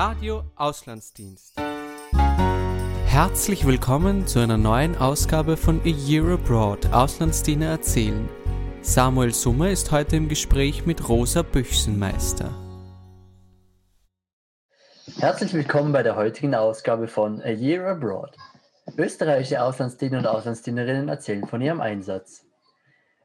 Radio 0.00 0.44
Auslandsdienst. 0.54 1.60
Herzlich 3.06 3.66
willkommen 3.66 4.28
zu 4.28 4.38
einer 4.38 4.56
neuen 4.56 4.96
Ausgabe 4.96 5.56
von 5.56 5.80
A 5.80 5.88
Year 5.88 6.34
Abroad 6.34 6.86
Auslandsdiener 6.92 7.66
erzählen. 7.66 8.28
Samuel 8.80 9.34
Summer 9.34 9.70
ist 9.70 9.90
heute 9.90 10.14
im 10.14 10.28
Gespräch 10.28 10.86
mit 10.86 11.08
Rosa 11.08 11.42
Büchsenmeister. 11.42 12.48
Herzlich 15.18 15.52
willkommen 15.52 15.90
bei 15.90 16.04
der 16.04 16.14
heutigen 16.14 16.54
Ausgabe 16.54 17.08
von 17.08 17.42
A 17.42 17.48
Year 17.48 17.88
Abroad. 17.88 18.36
Österreichische 18.96 19.60
Auslandsdiener 19.60 20.18
und 20.18 20.28
Auslandsdienerinnen 20.28 21.08
erzählen 21.08 21.44
von 21.48 21.60
ihrem 21.60 21.80
Einsatz. 21.80 22.47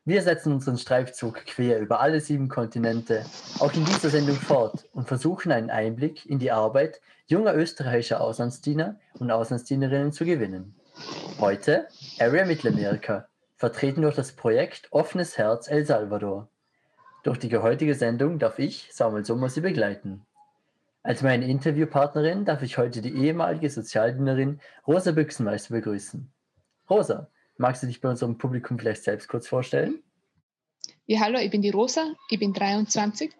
Wir 0.05 0.21
setzen 0.21 0.51
unseren 0.51 0.77
Streifzug 0.77 1.45
quer 1.45 1.79
über 1.79 2.01
alle 2.01 2.19
sieben 2.19 2.49
Kontinente, 2.49 3.23
auch 3.59 3.71
in 3.73 3.85
dieser 3.85 4.09
Sendung 4.09 4.35
fort 4.35 4.85
und 4.91 5.07
versuchen 5.07 5.49
einen 5.53 5.69
Einblick 5.69 6.25
in 6.25 6.39
die 6.39 6.51
Arbeit 6.51 6.99
junger 7.27 7.55
österreichischer 7.55 8.19
Auslandsdiener 8.19 8.99
und 9.13 9.31
Auslandsdienerinnen 9.31 10.11
zu 10.11 10.25
gewinnen. 10.25 10.75
Heute 11.39 11.87
Area 12.19 12.43
Mittelamerika, 12.43 13.29
vertreten 13.55 14.01
durch 14.01 14.15
das 14.15 14.33
Projekt 14.33 14.89
Offenes 14.91 15.37
Herz 15.37 15.69
El 15.69 15.85
Salvador. 15.85 16.49
Durch 17.23 17.39
die 17.39 17.55
heutige 17.55 17.95
Sendung 17.95 18.39
darf 18.39 18.59
ich, 18.59 18.89
Samuel 18.91 19.23
Sommer, 19.23 19.47
Sie 19.47 19.61
begleiten. 19.61 20.25
Als 21.01 21.21
meine 21.21 21.47
Interviewpartnerin 21.47 22.43
darf 22.43 22.61
ich 22.61 22.77
heute 22.77 23.01
die 23.01 23.15
ehemalige 23.15 23.69
Sozialdienerin 23.69 24.59
Rosa 24.85 25.13
Büchsenmeister 25.13 25.73
begrüßen. 25.73 26.29
Rosa, 26.89 27.29
Magst 27.57 27.83
du 27.83 27.87
dich 27.87 28.01
bei 28.01 28.09
unserem 28.09 28.37
Publikum 28.37 28.79
vielleicht 28.79 29.03
selbst 29.03 29.27
kurz 29.27 29.47
vorstellen? 29.47 30.01
Ja, 31.05 31.19
hallo, 31.19 31.39
ich 31.39 31.51
bin 31.51 31.61
die 31.61 31.69
Rosa, 31.69 32.13
ich 32.29 32.39
bin 32.39 32.53
23 32.53 33.31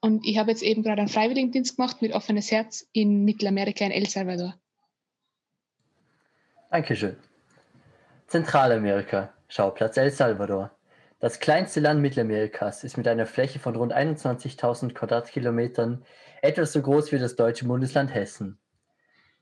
und 0.00 0.24
ich 0.24 0.38
habe 0.38 0.50
jetzt 0.50 0.62
eben 0.62 0.82
gerade 0.82 1.00
einen 1.00 1.10
Freiwilligendienst 1.10 1.76
gemacht 1.76 2.00
mit 2.00 2.12
offenes 2.12 2.50
Herz 2.50 2.88
in 2.92 3.24
Mittelamerika 3.24 3.84
in 3.84 3.90
El 3.90 4.08
Salvador. 4.08 4.54
Dankeschön. 6.70 7.16
Zentralamerika, 8.26 9.32
Schauplatz 9.48 9.96
El 9.96 10.10
Salvador. 10.10 10.70
Das 11.20 11.40
kleinste 11.40 11.80
Land 11.80 12.00
Mittelamerikas 12.00 12.84
ist 12.84 12.96
mit 12.96 13.08
einer 13.08 13.26
Fläche 13.26 13.58
von 13.58 13.74
rund 13.74 13.92
21.000 13.92 14.92
Quadratkilometern 14.92 16.04
etwas 16.42 16.72
so 16.72 16.80
groß 16.80 17.10
wie 17.10 17.18
das 17.18 17.34
deutsche 17.34 17.64
Bundesland 17.64 18.14
Hessen. 18.14 18.58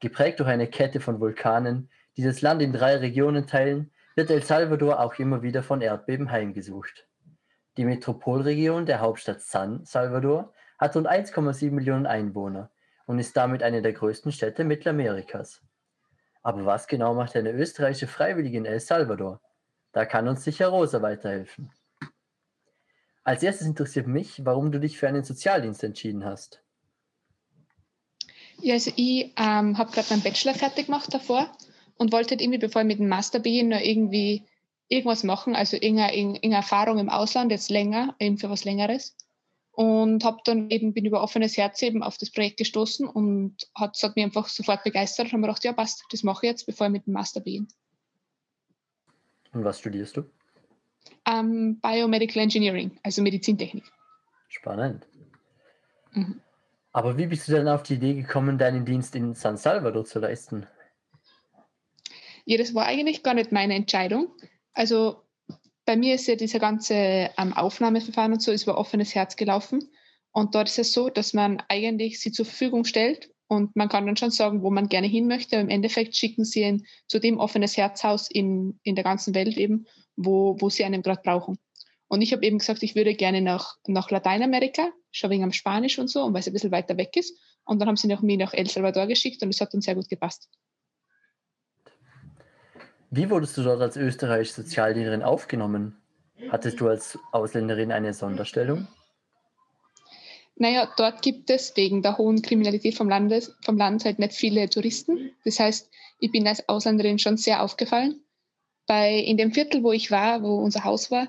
Geprägt 0.00 0.40
durch 0.40 0.48
eine 0.48 0.68
Kette 0.68 1.00
von 1.00 1.20
Vulkanen, 1.20 1.90
die 2.16 2.22
das 2.22 2.40
Land 2.40 2.62
in 2.62 2.72
drei 2.72 2.96
Regionen 2.96 3.46
teilen, 3.46 3.90
wird 4.16 4.30
El 4.30 4.42
Salvador 4.42 4.98
auch 4.98 5.18
immer 5.18 5.42
wieder 5.42 5.62
von 5.62 5.82
Erdbeben 5.82 6.30
heimgesucht. 6.30 7.06
Die 7.76 7.84
Metropolregion 7.84 8.86
der 8.86 9.00
Hauptstadt 9.00 9.42
San 9.42 9.84
Salvador 9.84 10.54
hat 10.78 10.96
rund 10.96 11.06
1,7 11.06 11.70
Millionen 11.70 12.06
Einwohner 12.06 12.70
und 13.04 13.18
ist 13.18 13.36
damit 13.36 13.62
eine 13.62 13.82
der 13.82 13.92
größten 13.92 14.32
Städte 14.32 14.64
Mittelamerikas. 14.64 15.62
Aber 16.42 16.64
was 16.64 16.86
genau 16.86 17.14
macht 17.14 17.36
eine 17.36 17.52
österreichische 17.52 18.06
Freiwillige 18.06 18.56
in 18.56 18.64
El 18.64 18.80
Salvador? 18.80 19.42
Da 19.92 20.06
kann 20.06 20.28
uns 20.28 20.44
sicher 20.44 20.68
Rosa 20.68 21.02
weiterhelfen. 21.02 21.70
Als 23.22 23.42
erstes 23.42 23.66
interessiert 23.66 24.06
mich, 24.06 24.44
warum 24.46 24.72
du 24.72 24.80
dich 24.80 24.98
für 24.98 25.08
einen 25.08 25.24
Sozialdienst 25.24 25.84
entschieden 25.84 26.24
hast. 26.24 26.62
Ja, 28.62 28.74
also 28.74 28.92
ich 28.96 29.34
ähm, 29.36 29.76
habe 29.76 29.90
gerade 29.92 30.08
meinen 30.10 30.22
Bachelor 30.22 30.54
fertig 30.54 30.86
gemacht 30.86 31.12
davor 31.12 31.50
und 31.96 32.12
wollte 32.12 32.30
halt 32.30 32.40
irgendwie, 32.40 32.58
bevor 32.58 32.82
ich 32.82 32.88
mit 32.88 32.98
dem 32.98 33.08
Master 33.08 33.38
beginne, 33.38 33.86
irgendwie 33.86 34.44
irgendwas 34.88 35.24
machen, 35.24 35.56
also 35.56 35.76
irgendeine, 35.76 36.16
irgendeine 36.16 36.56
Erfahrung 36.56 36.98
im 36.98 37.08
Ausland, 37.08 37.50
jetzt 37.50 37.70
länger, 37.70 38.14
eben 38.18 38.38
für 38.38 38.50
was 38.50 38.64
Längeres. 38.64 39.16
Und 39.72 40.24
habe 40.24 40.38
dann 40.44 40.70
eben, 40.70 40.94
bin 40.94 41.04
über 41.04 41.22
offenes 41.22 41.56
Herz 41.58 41.82
eben 41.82 42.02
auf 42.02 42.16
das 42.16 42.30
Projekt 42.30 42.56
gestoßen 42.56 43.06
und 43.06 43.56
hat, 43.74 44.02
hat 44.02 44.16
mich 44.16 44.24
einfach 44.24 44.48
sofort 44.48 44.84
begeistert 44.84 45.26
und 45.26 45.32
habe 45.32 45.40
mir 45.42 45.46
gedacht, 45.48 45.64
ja 45.64 45.72
passt, 45.74 46.04
das 46.10 46.22
mache 46.22 46.46
ich 46.46 46.50
jetzt, 46.50 46.66
bevor 46.66 46.86
ich 46.86 46.92
mit 46.92 47.06
dem 47.06 47.12
Master 47.12 47.40
beginne. 47.40 47.66
Und 49.52 49.64
was 49.64 49.78
studierst 49.78 50.16
du? 50.16 50.20
Um, 51.28 51.34
ähm, 51.34 51.80
Biomedical 51.80 52.42
Engineering, 52.42 52.98
also 53.02 53.20
Medizintechnik. 53.20 53.84
Spannend. 54.48 55.06
Mhm. 56.12 56.40
Aber 56.92 57.18
wie 57.18 57.26
bist 57.26 57.46
du 57.48 57.52
dann 57.52 57.68
auf 57.68 57.82
die 57.82 57.94
Idee 57.94 58.14
gekommen, 58.14 58.56
deinen 58.56 58.86
Dienst 58.86 59.14
in 59.14 59.34
San 59.34 59.58
Salvador 59.58 60.06
zu 60.06 60.18
leisten? 60.18 60.66
Ja, 62.46 62.56
das 62.58 62.74
war 62.74 62.86
eigentlich 62.86 63.22
gar 63.24 63.34
nicht 63.34 63.52
meine 63.52 63.74
Entscheidung. 63.74 64.28
Also 64.72 65.16
bei 65.84 65.96
mir 65.96 66.14
ist 66.14 66.28
ja 66.28 66.36
dieser 66.36 66.60
ganze 66.60 66.94
ähm, 66.94 67.52
Aufnahmeverfahren 67.52 68.32
und 68.32 68.40
so 68.42 68.52
ist 68.52 68.62
über 68.62 68.78
offenes 68.78 69.14
Herz 69.14 69.36
gelaufen. 69.36 69.90
Und 70.30 70.54
dort 70.54 70.68
ist 70.68 70.78
es 70.78 70.92
so, 70.92 71.08
dass 71.08 71.32
man 71.32 71.62
eigentlich 71.68 72.20
sie 72.20 72.30
zur 72.30 72.46
Verfügung 72.46 72.84
stellt 72.84 73.30
und 73.48 73.74
man 73.74 73.88
kann 73.88 74.06
dann 74.06 74.16
schon 74.16 74.30
sagen, 74.30 74.62
wo 74.62 74.70
man 74.70 74.88
gerne 74.88 75.08
hin 75.08 75.26
möchte. 75.26 75.56
Im 75.56 75.68
Endeffekt 75.68 76.16
schicken 76.16 76.44
sie 76.44 76.62
ihn 76.62 76.86
zu 77.08 77.18
dem 77.18 77.38
offenes 77.38 77.76
Herzhaus 77.76 78.30
in, 78.30 78.78
in 78.82 78.94
der 78.94 79.04
ganzen 79.04 79.34
Welt 79.34 79.56
eben, 79.56 79.86
wo, 80.16 80.56
wo 80.60 80.70
sie 80.70 80.84
einen 80.84 81.02
gerade 81.02 81.22
brauchen. 81.22 81.58
Und 82.08 82.22
ich 82.22 82.32
habe 82.32 82.44
eben 82.46 82.58
gesagt, 82.58 82.82
ich 82.84 82.94
würde 82.94 83.14
gerne 83.14 83.40
nach, 83.40 83.76
nach 83.88 84.10
Lateinamerika, 84.10 84.90
schon 85.10 85.30
wegen 85.30 85.42
am 85.42 85.52
Spanisch 85.52 85.98
und 85.98 86.08
so, 86.08 86.22
und 86.22 86.32
weil 86.32 86.40
es 86.40 86.46
ein 86.46 86.52
bisschen 86.52 86.70
weiter 86.70 86.96
weg 86.96 87.16
ist. 87.16 87.36
Und 87.64 87.80
dann 87.80 87.88
haben 87.88 87.96
sie 87.96 88.06
mir 88.06 88.36
nach 88.36 88.54
El 88.54 88.68
Salvador 88.68 89.06
geschickt 89.06 89.42
und 89.42 89.48
es 89.48 89.60
hat 89.60 89.74
dann 89.74 89.80
sehr 89.80 89.96
gut 89.96 90.08
gepasst. 90.08 90.48
Wie 93.16 93.30
wurdest 93.30 93.56
du 93.56 93.62
dort 93.62 93.80
als 93.80 93.96
österreichische 93.96 94.60
Sozialdienerin 94.60 95.22
aufgenommen? 95.22 95.96
Hattest 96.50 96.78
du 96.78 96.88
als 96.88 97.18
Ausländerin 97.32 97.90
eine 97.90 98.12
Sonderstellung? 98.12 98.88
Naja, 100.56 100.92
dort 100.98 101.22
gibt 101.22 101.48
es 101.48 101.74
wegen 101.78 102.02
der 102.02 102.18
hohen 102.18 102.42
Kriminalität 102.42 102.94
vom, 102.94 103.08
Landes, 103.08 103.56
vom 103.62 103.78
Land 103.78 104.04
halt 104.04 104.18
nicht 104.18 104.34
viele 104.34 104.68
Touristen. 104.68 105.30
Das 105.46 105.58
heißt, 105.58 105.90
ich 106.20 106.30
bin 106.30 106.46
als 106.46 106.68
Ausländerin 106.68 107.18
schon 107.18 107.38
sehr 107.38 107.62
aufgefallen. 107.62 108.20
Bei, 108.86 109.14
in 109.14 109.38
dem 109.38 109.52
Viertel, 109.52 109.82
wo 109.82 109.92
ich 109.92 110.10
war, 110.10 110.42
wo 110.42 110.56
unser 110.56 110.84
Haus 110.84 111.10
war, 111.10 111.28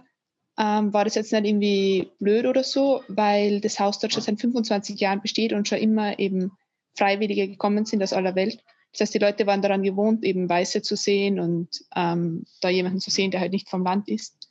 ähm, 0.60 0.92
war 0.92 1.06
das 1.06 1.16
jetzt 1.16 1.32
nicht 1.32 1.46
irgendwie 1.46 2.12
blöd 2.20 2.48
oder 2.48 2.66
so, 2.66 3.02
weil 3.08 3.62
das 3.62 3.80
Haus 3.80 4.00
dort 4.00 4.12
schon 4.12 4.24
seit 4.24 4.42
25 4.42 5.00
Jahren 5.00 5.22
besteht 5.22 5.54
und 5.54 5.70
schon 5.70 5.78
immer 5.78 6.20
eben 6.20 6.52
Freiwillige 6.96 7.48
gekommen 7.48 7.86
sind 7.86 8.04
aus 8.04 8.12
aller 8.12 8.36
Welt. 8.36 8.62
Das 8.98 9.08
heißt, 9.08 9.14
die 9.14 9.20
Leute 9.20 9.46
waren 9.46 9.62
daran 9.62 9.84
gewohnt, 9.84 10.24
eben 10.24 10.50
Weiße 10.50 10.82
zu 10.82 10.96
sehen 10.96 11.40
und 11.40 11.86
ähm, 11.96 12.46
da 12.62 12.70
jemanden 12.70 13.00
zu 13.00 13.12
sehen, 13.12 13.30
der 13.30 13.42
halt 13.42 13.52
nicht 13.52 13.70
vom 13.70 13.84
Land 13.84 14.10
ist. 14.10 14.50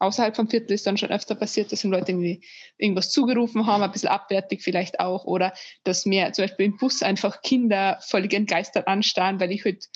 Außerhalb 0.00 0.36
vom 0.36 0.50
Viertel 0.50 0.72
ist 0.74 0.86
dann 0.86 0.98
schon 0.98 1.10
öfter 1.10 1.34
passiert, 1.34 1.72
dass 1.72 1.82
Leute 1.84 2.12
irgendwie 2.12 2.44
irgendwas 2.76 3.10
zugerufen 3.10 3.66
haben, 3.66 3.82
ein 3.82 3.90
bisschen 3.90 4.10
abwertig 4.10 4.62
vielleicht 4.62 5.00
auch, 5.00 5.24
oder 5.24 5.54
dass 5.84 6.04
mir 6.04 6.30
zum 6.32 6.44
Beispiel 6.44 6.66
im 6.66 6.76
Bus 6.76 7.02
einfach 7.02 7.40
Kinder 7.40 7.98
völlig 8.02 8.34
entgeistert 8.34 8.86
anstarren, 8.86 9.40
weil 9.40 9.50
ich 9.50 9.64
halt 9.64 9.88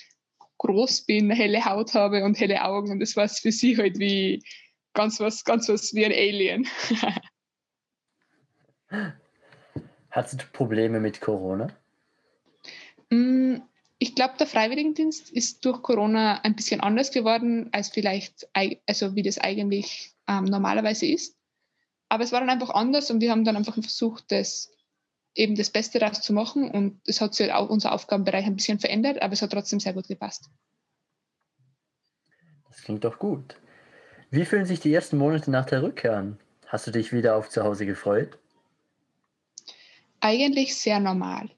groß 0.57 1.05
bin, 1.05 1.29
helle 1.29 1.63
Haut 1.63 1.93
habe 1.93 2.23
und 2.23 2.39
helle 2.39 2.63
Augen 2.63 2.91
und 2.91 2.99
das 2.99 3.15
war 3.15 3.29
für 3.29 3.51
sie 3.51 3.77
halt 3.77 3.99
wie 3.99 4.41
ganz 4.93 5.19
was, 5.19 5.45
ganz 5.45 5.69
was 5.69 5.93
wie 5.93 6.05
ein 6.05 6.11
Alien. 6.11 6.67
Hattest 10.09 10.41
du 10.41 10.45
Probleme 10.51 10.99
mit 10.99 11.21
Corona? 11.21 11.69
Mm, 13.09 13.57
ich 13.97 14.15
glaube, 14.15 14.35
der 14.39 14.47
Freiwilligendienst 14.47 15.29
ist 15.29 15.65
durch 15.65 15.81
Corona 15.81 16.39
ein 16.41 16.55
bisschen 16.55 16.79
anders 16.81 17.11
geworden, 17.11 17.69
als 17.73 17.89
vielleicht, 17.89 18.47
also 18.85 19.15
wie 19.15 19.23
das 19.23 19.37
eigentlich 19.37 20.13
ähm, 20.27 20.45
normalerweise 20.45 21.05
ist. 21.05 21.35
Aber 22.07 22.23
es 22.23 22.31
war 22.31 22.39
dann 22.39 22.49
einfach 22.49 22.71
anders 22.71 23.11
und 23.11 23.21
wir 23.21 23.31
haben 23.31 23.43
dann 23.43 23.57
einfach 23.57 23.73
versucht, 23.73 24.31
das 24.31 24.71
eben 25.35 25.55
das 25.55 25.69
Beste 25.69 25.99
daraus 25.99 26.21
zu 26.21 26.33
machen 26.33 26.71
und 26.71 27.01
es 27.05 27.21
hat 27.21 27.35
sich 27.35 27.51
auch 27.51 27.69
unser 27.69 27.91
Aufgabenbereich 27.91 28.45
ein 28.45 28.55
bisschen 28.55 28.79
verändert, 28.79 29.21
aber 29.21 29.33
es 29.33 29.41
hat 29.41 29.51
trotzdem 29.51 29.79
sehr 29.79 29.93
gut 29.93 30.07
gepasst. 30.07 30.49
Das 32.67 32.81
klingt 32.83 33.03
doch 33.03 33.19
gut. 33.19 33.57
Wie 34.31 34.45
fühlen 34.45 34.65
sich 34.65 34.79
die 34.79 34.93
ersten 34.93 35.17
Monate 35.17 35.51
nach 35.51 35.65
der 35.65 35.83
Rückkehr 35.83 36.17
an? 36.17 36.39
Hast 36.67 36.87
du 36.87 36.91
dich 36.91 37.11
wieder 37.11 37.35
auf 37.35 37.49
zu 37.49 37.63
Hause 37.63 37.85
gefreut? 37.85 38.37
Eigentlich 40.19 40.75
sehr 40.75 40.99
normal. 40.99 41.49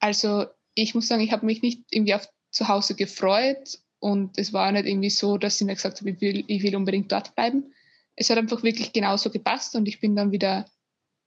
Also 0.00 0.46
ich 0.82 0.94
muss 0.94 1.08
sagen, 1.08 1.22
ich 1.22 1.32
habe 1.32 1.46
mich 1.46 1.62
nicht 1.62 1.82
irgendwie 1.90 2.14
auf 2.14 2.28
zu 2.50 2.68
Hause 2.68 2.94
gefreut 2.94 3.78
und 3.98 4.38
es 4.38 4.52
war 4.52 4.70
nicht 4.72 4.86
irgendwie 4.86 5.10
so, 5.10 5.38
dass 5.38 5.60
ich 5.60 5.66
mir 5.66 5.74
gesagt 5.74 6.00
habe, 6.00 6.10
ich 6.10 6.20
will, 6.20 6.44
ich 6.46 6.62
will 6.62 6.76
unbedingt 6.76 7.10
dort 7.12 7.34
bleiben. 7.34 7.74
Es 8.16 8.30
hat 8.30 8.38
einfach 8.38 8.62
wirklich 8.62 8.92
genauso 8.92 9.30
gepasst 9.30 9.74
und 9.74 9.86
ich 9.86 10.00
bin 10.00 10.16
dann 10.16 10.32
wieder, 10.32 10.66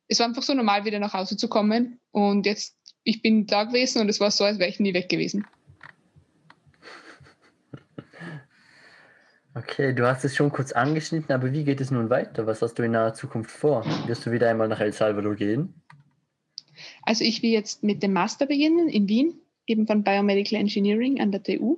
es 0.07 0.19
war 0.19 0.27
einfach 0.27 0.44
so 0.44 0.53
normal, 0.53 0.86
wieder 0.86 1.00
nach 1.00 1.13
Hause 1.13 1.38
zu 1.38 1.48
kommen 1.48 2.00
und 2.12 2.45
jetzt, 2.45 2.77
ich 3.03 3.21
bin 3.21 3.45
da 3.45 3.65
gewesen 3.65 4.01
und 4.01 4.09
es 4.09 4.19
war 4.19 4.31
so, 4.31 4.44
als 4.44 4.59
wäre 4.59 4.69
ich 4.69 4.80
nie 4.80 4.94
weg 4.94 5.09
gewesen. 5.09 5.45
Okay, 9.53 9.94
du 9.94 10.07
hast 10.07 10.24
es 10.24 10.33
schon 10.33 10.50
kurz 10.50 10.71
angeschnitten, 10.71 11.36
aber 11.36 11.51
wie 11.51 11.65
geht 11.65 11.81
es 11.81 11.92
nun 11.92 12.09
weiter? 12.09 12.48
Was 12.48 12.62
hast 12.62 12.75
du 12.75 12.83
in 12.83 12.92
naher 12.92 13.13
Zukunft 13.13 13.51
vor? 13.51 13.86
Wirst 14.07 14.25
du 14.25 14.31
wieder 14.31 14.50
einmal 14.50 14.69
nach 14.69 14.80
El 14.80 14.94
Salvador 14.94 15.36
gehen? 15.36 15.80
Also 17.03 17.24
ich 17.24 17.42
will 17.42 17.51
jetzt 17.51 17.83
mit 17.83 18.03
dem 18.03 18.13
Master 18.13 18.45
beginnen 18.45 18.89
in 18.89 19.07
Wien, 19.07 19.39
eben 19.68 19.88
von 19.88 20.03
Biomedical 20.03 20.59
Engineering 20.59 21.19
an 21.19 21.31
der 21.31 21.44
TU. 21.44 21.77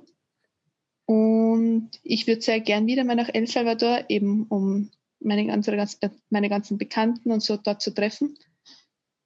Und 1.06 1.90
ich 2.02 2.26
würde 2.26 2.42
sehr 2.42 2.60
gern 2.60 2.86
wieder 2.86 3.04
mal 3.04 3.16
nach 3.16 3.28
El 3.32 3.46
Salvador, 3.46 4.04
eben 4.08 4.44
um 4.48 4.90
meine, 5.20 5.46
ganze, 5.46 5.88
meine 6.30 6.48
ganzen 6.48 6.78
Bekannten 6.78 7.30
und 7.30 7.42
so 7.42 7.56
dort 7.56 7.82
zu 7.82 7.92
treffen. 7.92 8.38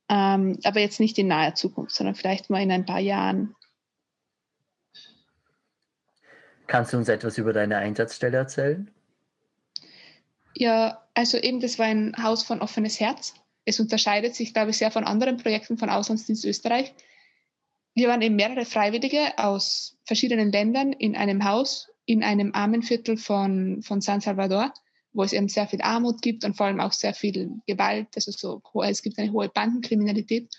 ähm, 0.08 0.58
aber 0.64 0.80
jetzt 0.80 1.00
nicht 1.00 1.18
in 1.18 1.28
naher 1.28 1.54
Zukunft, 1.54 1.94
sondern 1.94 2.14
vielleicht 2.14 2.50
mal 2.50 2.62
in 2.62 2.72
ein 2.72 2.86
paar 2.86 3.00
Jahren. 3.00 3.54
Kannst 6.66 6.92
du 6.92 6.98
uns 6.98 7.08
etwas 7.08 7.38
über 7.38 7.52
deine 7.52 7.76
Einsatzstelle 7.76 8.38
erzählen? 8.38 8.90
Ja, 10.54 11.02
also 11.14 11.38
eben, 11.38 11.60
das 11.60 11.78
war 11.78 11.86
ein 11.86 12.14
Haus 12.22 12.42
von 12.42 12.60
offenes 12.60 13.00
Herz. 13.00 13.34
Es 13.64 13.80
unterscheidet 13.80 14.34
sich, 14.34 14.54
glaube 14.54 14.70
ich, 14.70 14.78
sehr 14.78 14.90
von 14.90 15.04
anderen 15.04 15.36
Projekten 15.36 15.78
von 15.78 15.90
Auslandsdienst 15.90 16.44
Österreich. 16.44 16.94
Wir 17.94 18.08
waren 18.08 18.22
eben 18.22 18.36
mehrere 18.36 18.64
Freiwillige 18.64 19.38
aus 19.38 19.98
verschiedenen 20.04 20.52
Ländern 20.52 20.92
in 20.92 21.16
einem 21.16 21.44
Haus, 21.44 21.88
in 22.06 22.22
einem 22.22 22.54
Armenviertel 22.54 23.16
von, 23.16 23.82
von 23.82 24.00
San 24.00 24.20
Salvador, 24.20 24.72
wo 25.12 25.22
es 25.22 25.32
eben 25.32 25.48
sehr 25.48 25.66
viel 25.66 25.82
Armut 25.82 26.22
gibt 26.22 26.44
und 26.44 26.56
vor 26.56 26.66
allem 26.66 26.80
auch 26.80 26.92
sehr 26.92 27.12
viel 27.12 27.60
Gewalt. 27.66 28.08
Also 28.14 28.30
so, 28.30 28.62
es 28.82 29.02
gibt 29.02 29.18
eine 29.18 29.32
hohe 29.32 29.48
Bandenkriminalität. 29.48 30.54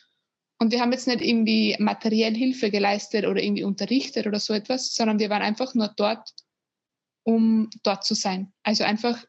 Und 0.60 0.74
wir 0.74 0.82
haben 0.82 0.92
jetzt 0.92 1.08
nicht 1.08 1.22
irgendwie 1.22 1.76
materiell 1.80 2.36
Hilfe 2.36 2.70
geleistet 2.70 3.26
oder 3.26 3.42
irgendwie 3.42 3.64
unterrichtet 3.64 4.28
oder 4.28 4.40
so 4.40 4.54
etwas, 4.54 4.94
sondern 4.94 5.18
wir 5.18 5.30
waren 5.30 5.42
einfach 5.42 5.74
nur 5.74 5.88
dort, 5.96 6.30
um 7.24 7.70
dort 7.84 8.04
zu 8.04 8.14
sein. 8.14 8.52
Also 8.64 8.84
einfach 8.84 9.24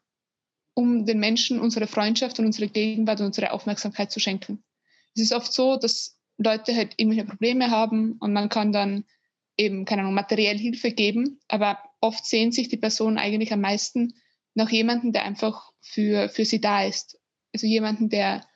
um 0.81 1.05
den 1.05 1.21
Menschen 1.21 1.61
unsere 1.61 1.87
Freundschaft 1.87 2.39
und 2.39 2.47
unsere 2.47 2.69
Gegenwart 2.69 3.21
und 3.21 3.27
unsere 3.27 3.53
Aufmerksamkeit 3.53 4.11
zu 4.11 4.19
schenken. 4.19 4.65
Es 5.15 5.21
ist 5.21 5.33
oft 5.33 5.53
so, 5.53 5.77
dass 5.77 6.17
Leute 6.39 6.75
halt 6.75 6.95
irgendwelche 6.97 7.27
Probleme 7.27 7.71
haben 7.71 8.13
und 8.13 8.33
man 8.33 8.49
kann 8.49 8.73
dann 8.73 9.05
eben, 9.59 9.85
keine 9.85 10.01
Ahnung, 10.03 10.15
materiell 10.15 10.57
Hilfe 10.57 10.93
geben, 10.93 11.39
aber 11.49 11.79
oft 12.01 12.25
sehen 12.25 12.51
sich 12.51 12.69
die 12.69 12.79
Personen 12.79 13.19
eigentlich 13.19 13.53
am 13.53 13.61
meisten 13.61 14.15
nach 14.55 14.71
jemandem, 14.71 15.13
der 15.13 15.25
einfach 15.25 15.71
für, 15.83 16.31
für 16.31 16.47
sie 16.47 16.63
da 16.63 16.85
ist. 16.85 17.21
Also 17.53 17.67
jemanden, 17.67 18.09
der, 18.09 18.47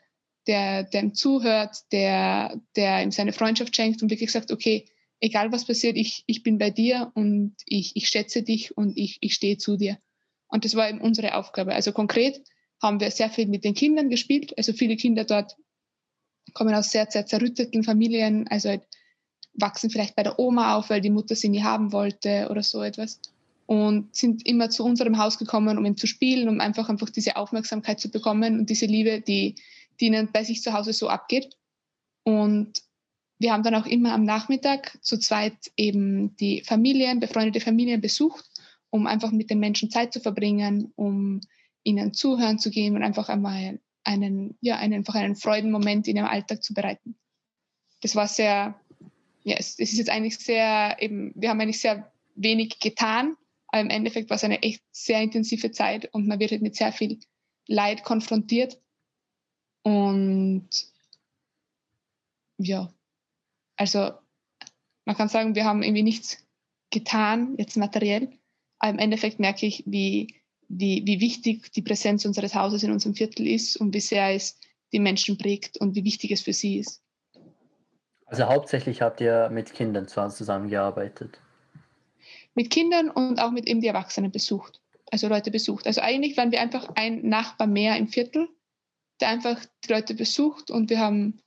der, 0.46 0.84
der 0.84 1.02
ihm 1.02 1.14
zuhört, 1.14 1.76
der, 1.92 2.58
der 2.74 3.02
ihm 3.02 3.10
seine 3.10 3.34
Freundschaft 3.34 3.76
schenkt 3.76 4.02
und 4.02 4.10
wirklich 4.10 4.32
sagt, 4.32 4.50
okay, 4.50 4.88
egal 5.20 5.52
was 5.52 5.66
passiert, 5.66 5.98
ich, 5.98 6.24
ich 6.26 6.42
bin 6.42 6.56
bei 6.56 6.70
dir 6.70 7.12
und 7.14 7.54
ich, 7.66 7.96
ich 7.96 8.08
schätze 8.08 8.42
dich 8.42 8.74
und 8.78 8.96
ich, 8.96 9.18
ich 9.20 9.34
stehe 9.34 9.58
zu 9.58 9.76
dir. 9.76 9.98
Und 10.48 10.64
das 10.64 10.74
war 10.74 10.88
eben 10.88 11.00
unsere 11.00 11.34
Aufgabe. 11.34 11.74
Also 11.74 11.92
konkret 11.92 12.42
haben 12.82 13.00
wir 13.00 13.10
sehr 13.10 13.30
viel 13.30 13.46
mit 13.46 13.64
den 13.64 13.74
Kindern 13.74 14.10
gespielt. 14.10 14.56
Also 14.56 14.72
viele 14.72 14.96
Kinder 14.96 15.24
dort 15.24 15.56
kommen 16.52 16.74
aus 16.74 16.90
sehr, 16.90 17.10
sehr 17.10 17.26
zerrütteten 17.26 17.82
Familien, 17.82 18.46
also 18.48 18.68
halt 18.68 18.82
wachsen 19.54 19.90
vielleicht 19.90 20.16
bei 20.16 20.22
der 20.22 20.38
Oma 20.38 20.76
auf, 20.76 20.90
weil 20.90 21.00
die 21.00 21.10
Mutter 21.10 21.36
sie 21.36 21.48
nie 21.48 21.62
haben 21.62 21.92
wollte 21.92 22.48
oder 22.50 22.62
so 22.62 22.82
etwas. 22.82 23.20
Und 23.66 24.14
sind 24.14 24.46
immer 24.46 24.68
zu 24.68 24.84
unserem 24.84 25.16
Haus 25.16 25.38
gekommen, 25.38 25.78
um 25.78 25.86
ihn 25.86 25.96
zu 25.96 26.06
spielen, 26.06 26.48
um 26.48 26.60
einfach, 26.60 26.88
einfach 26.88 27.08
diese 27.08 27.36
Aufmerksamkeit 27.36 27.98
zu 27.98 28.10
bekommen 28.10 28.58
und 28.58 28.68
diese 28.68 28.86
Liebe, 28.86 29.20
die, 29.20 29.54
die 30.00 30.06
ihnen 30.06 30.30
bei 30.32 30.44
sich 30.44 30.60
zu 30.60 30.72
Hause 30.72 30.92
so 30.92 31.08
abgeht. 31.08 31.56
Und 32.24 32.82
wir 33.38 33.52
haben 33.52 33.62
dann 33.62 33.74
auch 33.74 33.86
immer 33.86 34.12
am 34.12 34.24
Nachmittag 34.24 34.98
zu 35.02 35.18
zweit 35.18 35.56
eben 35.76 36.36
die 36.36 36.62
Familien, 36.62 37.20
befreundete 37.20 37.60
Familien 37.60 38.00
besucht 38.00 38.44
um 38.94 39.08
einfach 39.08 39.32
mit 39.32 39.50
den 39.50 39.58
Menschen 39.58 39.90
Zeit 39.90 40.12
zu 40.12 40.20
verbringen, 40.20 40.92
um 40.94 41.40
ihnen 41.82 42.14
zuhören 42.14 42.60
zu 42.60 42.70
geben 42.70 42.94
und 42.94 43.02
einfach 43.02 43.28
einmal 43.28 43.80
einen, 44.04 44.56
ja, 44.60 44.76
einen, 44.76 44.94
einfach 44.94 45.16
einen 45.16 45.34
Freudenmoment 45.34 46.06
in 46.06 46.14
ihrem 46.14 46.28
Alltag 46.28 46.62
zu 46.62 46.74
bereiten. 46.74 47.16
Das 48.02 48.14
war 48.14 48.28
sehr, 48.28 48.78
ja, 49.42 49.56
es, 49.56 49.80
es 49.80 49.90
ist 49.90 49.98
jetzt 49.98 50.10
eigentlich 50.10 50.38
sehr, 50.38 50.96
eben, 51.00 51.32
wir 51.34 51.50
haben 51.50 51.60
eigentlich 51.60 51.80
sehr 51.80 52.12
wenig 52.36 52.78
getan, 52.78 53.36
aber 53.66 53.80
im 53.80 53.90
Endeffekt 53.90 54.30
war 54.30 54.36
es 54.36 54.44
eine 54.44 54.62
echt 54.62 54.84
sehr 54.92 55.20
intensive 55.20 55.72
Zeit 55.72 56.14
und 56.14 56.28
man 56.28 56.38
wird 56.38 56.52
halt 56.52 56.62
mit 56.62 56.76
sehr 56.76 56.92
viel 56.92 57.18
Leid 57.66 58.04
konfrontiert. 58.04 58.78
Und 59.82 60.68
ja, 62.58 62.94
also 63.74 64.12
man 65.04 65.16
kann 65.16 65.28
sagen, 65.28 65.56
wir 65.56 65.64
haben 65.64 65.82
irgendwie 65.82 66.04
nichts 66.04 66.46
getan, 66.90 67.56
jetzt 67.58 67.76
materiell, 67.76 68.30
im 68.88 68.98
Endeffekt 68.98 69.40
merke 69.40 69.66
ich, 69.66 69.82
wie, 69.86 70.34
wie, 70.68 71.02
wie 71.06 71.20
wichtig 71.20 71.72
die 71.72 71.82
Präsenz 71.82 72.24
unseres 72.24 72.54
Hauses 72.54 72.82
in 72.82 72.92
unserem 72.92 73.14
Viertel 73.14 73.46
ist 73.46 73.76
und 73.76 73.94
wie 73.94 74.00
sehr 74.00 74.34
es 74.34 74.58
die 74.92 75.00
Menschen 75.00 75.38
prägt 75.38 75.76
und 75.78 75.94
wie 75.94 76.04
wichtig 76.04 76.30
es 76.30 76.42
für 76.42 76.52
sie 76.52 76.78
ist. 76.78 77.02
Also 78.26 78.44
hauptsächlich 78.46 79.02
habt 79.02 79.20
ihr 79.20 79.48
mit 79.50 79.72
Kindern 79.74 80.08
zusammengearbeitet? 80.08 81.38
Mit 82.54 82.70
Kindern 82.70 83.10
und 83.10 83.40
auch 83.40 83.50
mit 83.50 83.66
eben 83.66 83.80
die 83.80 83.88
Erwachsenen 83.88 84.30
besucht. 84.30 84.80
Also 85.10 85.28
Leute 85.28 85.50
besucht. 85.50 85.86
Also 85.86 86.00
eigentlich 86.00 86.36
waren 86.36 86.50
wir 86.50 86.60
einfach 86.60 86.88
ein 86.94 87.28
Nachbar 87.28 87.66
mehr 87.66 87.96
im 87.96 88.08
Viertel, 88.08 88.48
der 89.20 89.28
einfach 89.28 89.64
die 89.84 89.92
Leute 89.92 90.14
besucht 90.14 90.70
und 90.70 90.90
wir 90.90 90.98
haben 90.98 91.40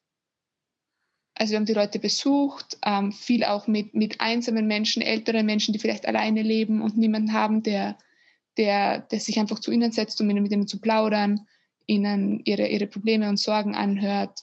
also 1.39 1.51
wir 1.51 1.57
haben 1.57 1.65
die 1.65 1.73
Leute 1.73 1.99
besucht, 1.99 2.77
ähm, 2.83 3.11
viel 3.11 3.43
auch 3.43 3.67
mit, 3.67 3.93
mit 3.93 4.19
einsamen 4.21 4.65
Menschen, 4.67 5.01
älteren 5.01 5.45
Menschen, 5.45 5.71
die 5.73 5.79
vielleicht 5.79 6.07
alleine 6.07 6.41
leben 6.41 6.81
und 6.81 6.97
niemanden 6.97 7.33
haben, 7.33 7.63
der, 7.63 7.97
der, 8.57 8.99
der 8.99 9.19
sich 9.19 9.39
einfach 9.39 9.59
zu 9.59 9.71
ihnen 9.71 9.91
setzt, 9.91 10.19
um 10.19 10.27
mit 10.27 10.51
ihnen 10.51 10.67
zu 10.67 10.81
plaudern, 10.81 11.45
ihnen 11.85 12.41
ihre, 12.43 12.67
ihre 12.67 12.87
Probleme 12.87 13.29
und 13.29 13.37
Sorgen 13.37 13.75
anhört. 13.75 14.39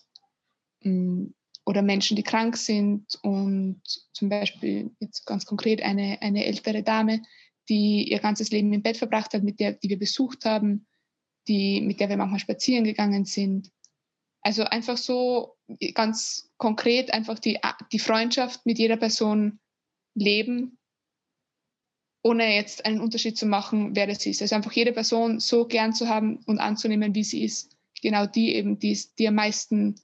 Ähm, 0.83 1.35
oder 1.67 1.83
Menschen, 1.83 2.17
die 2.17 2.23
krank 2.23 2.57
sind 2.57 3.19
und 3.23 3.81
zum 4.13 4.29
Beispiel 4.29 4.91
jetzt 5.01 5.25
ganz 5.25 5.47
konkret 5.47 5.83
eine, 5.83 6.21
eine 6.21 6.45
ältere 6.45 6.83
Dame, 6.83 7.23
die 7.69 8.11
ihr 8.11 8.19
ganzes 8.19 8.51
Leben 8.51 8.73
im 8.73 8.83
Bett 8.83 8.99
verbracht 8.99 9.33
hat, 9.33 9.43
mit 9.43 9.61
der, 9.61 9.73
die 9.73 9.89
wir 9.89 9.99
besucht 9.99 10.45
haben, 10.45 10.87
die, 11.49 11.81
mit 11.81 12.01
der 12.01 12.11
wir 12.11 12.17
manchmal 12.17 12.41
spazieren 12.41 12.85
gegangen 12.85 13.25
sind. 13.25 13.71
Also 14.45 14.65
einfach 14.65 14.99
so 14.99 15.57
ganz 15.95 16.51
konkret 16.59 17.13
einfach 17.13 17.39
die, 17.39 17.59
die 17.93 17.99
Freundschaft 17.99 18.67
mit 18.67 18.79
jeder 18.79 18.99
Person 18.99 19.59
leben, 20.15 20.79
ohne 22.23 22.55
jetzt 22.55 22.85
einen 22.85 23.01
Unterschied 23.01 23.39
zu 23.39 23.47
machen, 23.47 23.97
wer 23.97 24.07
das 24.07 24.25
ist. 24.27 24.43
Also 24.43 24.55
einfach 24.55 24.73
jede 24.73 24.93
Person 24.93 25.41
so 25.41 25.67
gern 25.67 25.95
zu 25.95 26.11
haben 26.11 26.41
und 26.45 26.59
anzunehmen, 26.59 27.15
wie 27.15 27.25
sie 27.25 27.43
ist. 27.43 27.75
Genau 28.03 28.27
die 28.27 28.55
eben, 28.55 28.79
die, 28.79 28.99
die 29.19 29.29
am 29.29 29.35
meisten 29.35 29.95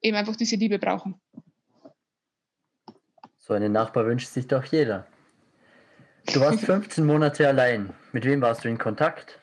eben 0.00 0.16
einfach 0.16 0.36
diese 0.36 0.56
Liebe 0.56 0.78
brauchen. 0.78 1.20
So 3.36 3.52
einen 3.52 3.72
Nachbar 3.72 4.06
wünscht 4.06 4.28
sich 4.28 4.46
doch 4.46 4.64
jeder. 4.64 5.06
Du 6.32 6.40
warst 6.40 6.60
15 6.64 7.04
Monate 7.04 7.46
allein. 7.46 7.92
Mit 8.12 8.24
wem 8.24 8.40
warst 8.40 8.64
du 8.64 8.70
in 8.70 8.78
Kontakt? 8.78 9.41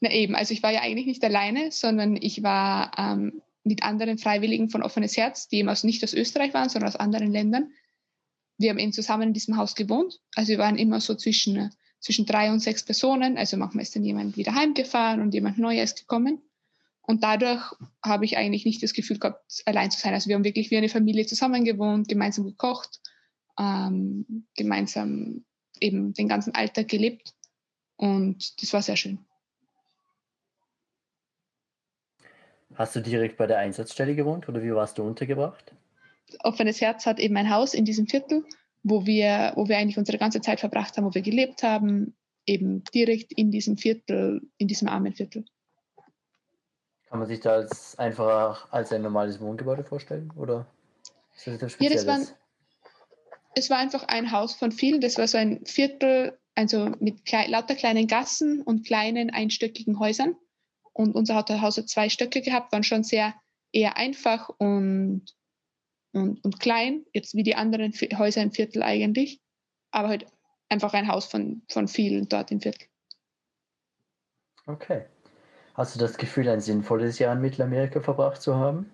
Na 0.00 0.10
eben, 0.10 0.34
also 0.34 0.54
ich 0.54 0.62
war 0.62 0.72
ja 0.72 0.80
eigentlich 0.80 1.06
nicht 1.06 1.22
alleine, 1.22 1.70
sondern 1.72 2.16
ich 2.16 2.42
war 2.42 2.92
ähm, 2.96 3.42
mit 3.64 3.82
anderen 3.82 4.18
Freiwilligen 4.18 4.70
von 4.70 4.82
Offenes 4.82 5.16
Herz, 5.16 5.48
die 5.48 5.58
eben 5.58 5.68
also 5.68 5.86
nicht 5.86 6.02
aus 6.02 6.14
Österreich 6.14 6.54
waren, 6.54 6.70
sondern 6.70 6.88
aus 6.88 6.96
anderen 6.96 7.30
Ländern. 7.30 7.72
Wir 8.56 8.70
haben 8.70 8.78
eben 8.78 8.92
zusammen 8.92 9.28
in 9.28 9.32
diesem 9.32 9.56
Haus 9.56 9.74
gewohnt. 9.74 10.20
Also 10.34 10.50
wir 10.50 10.58
waren 10.58 10.76
immer 10.76 11.00
so 11.00 11.14
zwischen, 11.14 11.70
zwischen 11.98 12.26
drei 12.26 12.50
und 12.50 12.60
sechs 12.60 12.82
Personen. 12.82 13.36
Also 13.36 13.56
manchmal 13.56 13.82
ist 13.82 13.94
dann 13.94 14.04
jemand 14.04 14.36
wieder 14.36 14.54
heimgefahren 14.54 15.20
und 15.20 15.34
jemand 15.34 15.58
Neues 15.58 15.94
gekommen. 15.94 16.42
Und 17.02 17.22
dadurch 17.22 17.62
habe 18.02 18.24
ich 18.24 18.36
eigentlich 18.36 18.64
nicht 18.64 18.82
das 18.82 18.92
Gefühl 18.92 19.18
gehabt, 19.18 19.62
allein 19.66 19.90
zu 19.90 19.98
sein. 19.98 20.14
Also 20.14 20.28
wir 20.28 20.36
haben 20.36 20.44
wirklich 20.44 20.70
wie 20.70 20.76
eine 20.76 20.88
Familie 20.88 21.26
zusammen 21.26 21.64
gewohnt, 21.64 22.08
gemeinsam 22.08 22.44
gekocht, 22.44 23.00
ähm, 23.58 24.46
gemeinsam 24.56 25.44
eben 25.80 26.12
den 26.14 26.28
ganzen 26.28 26.54
Alltag 26.54 26.88
gelebt. 26.88 27.34
Und 27.96 28.62
das 28.62 28.72
war 28.72 28.82
sehr 28.82 28.96
schön. 28.96 29.18
Hast 32.80 32.96
du 32.96 33.00
direkt 33.00 33.36
bei 33.36 33.46
der 33.46 33.58
Einsatzstelle 33.58 34.14
gewohnt 34.14 34.48
oder 34.48 34.62
wie 34.62 34.74
warst 34.74 34.96
du 34.96 35.02
untergebracht? 35.02 35.74
Offenes 36.38 36.80
Herz 36.80 37.04
hat 37.04 37.20
eben 37.20 37.36
ein 37.36 37.50
Haus 37.50 37.74
in 37.74 37.84
diesem 37.84 38.06
Viertel, 38.06 38.42
wo 38.82 39.04
wir, 39.04 39.52
wo 39.54 39.68
wir 39.68 39.76
eigentlich 39.76 39.98
unsere 39.98 40.16
ganze 40.16 40.40
Zeit 40.40 40.60
verbracht 40.60 40.96
haben, 40.96 41.04
wo 41.04 41.12
wir 41.12 41.20
gelebt 41.20 41.62
haben, 41.62 42.16
eben 42.46 42.82
direkt 42.84 43.34
in 43.34 43.50
diesem 43.50 43.76
Viertel, 43.76 44.40
in 44.56 44.66
diesem 44.66 44.88
armen 44.88 45.12
Viertel. 45.12 45.44
Kann 47.10 47.18
man 47.18 47.28
sich 47.28 47.40
da 47.40 47.50
als 47.50 47.98
einfach 47.98 48.72
als 48.72 48.90
ein 48.94 49.02
normales 49.02 49.38
Wohngebäude 49.42 49.84
vorstellen? 49.84 50.32
Oder 50.34 50.66
ist 51.36 51.48
das 51.48 51.56
etwas 51.56 51.72
Spezielles? 51.72 52.06
Ja, 52.06 52.16
das 52.16 52.30
war, 52.30 52.36
es 53.56 53.68
war 53.68 53.76
einfach 53.76 54.04
ein 54.04 54.32
Haus 54.32 54.54
von 54.54 54.72
vielen. 54.72 55.02
Das 55.02 55.18
war 55.18 55.28
so 55.28 55.36
ein 55.36 55.66
Viertel, 55.66 56.38
also 56.54 56.94
mit 56.98 57.26
klei 57.26 57.46
lauter 57.46 57.74
kleinen 57.74 58.06
Gassen 58.06 58.62
und 58.62 58.86
kleinen 58.86 59.28
einstöckigen 59.28 59.98
Häusern. 59.98 60.34
Und 61.00 61.14
unser 61.14 61.34
Haus 61.34 61.78
hat 61.78 61.88
zwei 61.88 62.10
Stöcke 62.10 62.42
gehabt, 62.42 62.72
waren 62.72 62.82
schon 62.82 63.04
sehr 63.04 63.32
eher 63.72 63.96
einfach 63.96 64.50
und, 64.58 65.24
und, 66.12 66.44
und 66.44 66.60
klein, 66.60 67.06
jetzt 67.14 67.34
wie 67.34 67.42
die 67.42 67.54
anderen 67.54 67.94
Häuser 68.18 68.42
im 68.42 68.52
Viertel 68.52 68.82
eigentlich. 68.82 69.40
Aber 69.92 70.08
halt 70.08 70.26
einfach 70.68 70.92
ein 70.92 71.08
Haus 71.08 71.24
von, 71.24 71.62
von 71.70 71.88
vielen 71.88 72.28
dort 72.28 72.50
im 72.50 72.60
Viertel. 72.60 72.86
Okay. 74.66 75.06
Hast 75.72 75.94
du 75.94 75.98
das 75.98 76.18
Gefühl, 76.18 76.50
ein 76.50 76.60
sinnvolles 76.60 77.18
Jahr 77.18 77.32
in 77.32 77.40
Mittelamerika 77.40 78.02
verbracht 78.02 78.42
zu 78.42 78.56
haben? 78.56 78.90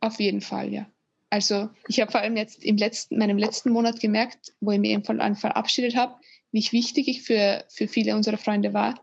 Auf 0.00 0.20
jeden 0.20 0.42
Fall, 0.42 0.70
ja. 0.70 0.86
Also 1.30 1.70
ich 1.88 2.02
habe 2.02 2.12
vor 2.12 2.20
allem 2.20 2.36
jetzt 2.36 2.62
im 2.62 2.76
letzten, 2.76 3.16
meinem 3.16 3.38
letzten 3.38 3.70
Monat 3.70 3.98
gemerkt, 3.98 4.52
wo 4.60 4.72
ich 4.72 4.78
mich 4.78 4.90
eben 4.90 5.04
von 5.04 5.22
Anfang 5.22 5.52
verabschiedet 5.52 5.96
habe, 5.96 6.16
wie 6.52 6.70
wichtig 6.70 7.08
ich 7.08 7.22
für, 7.22 7.64
für 7.70 7.88
viele 7.88 8.14
unserer 8.14 8.36
Freunde 8.36 8.74
war 8.74 9.00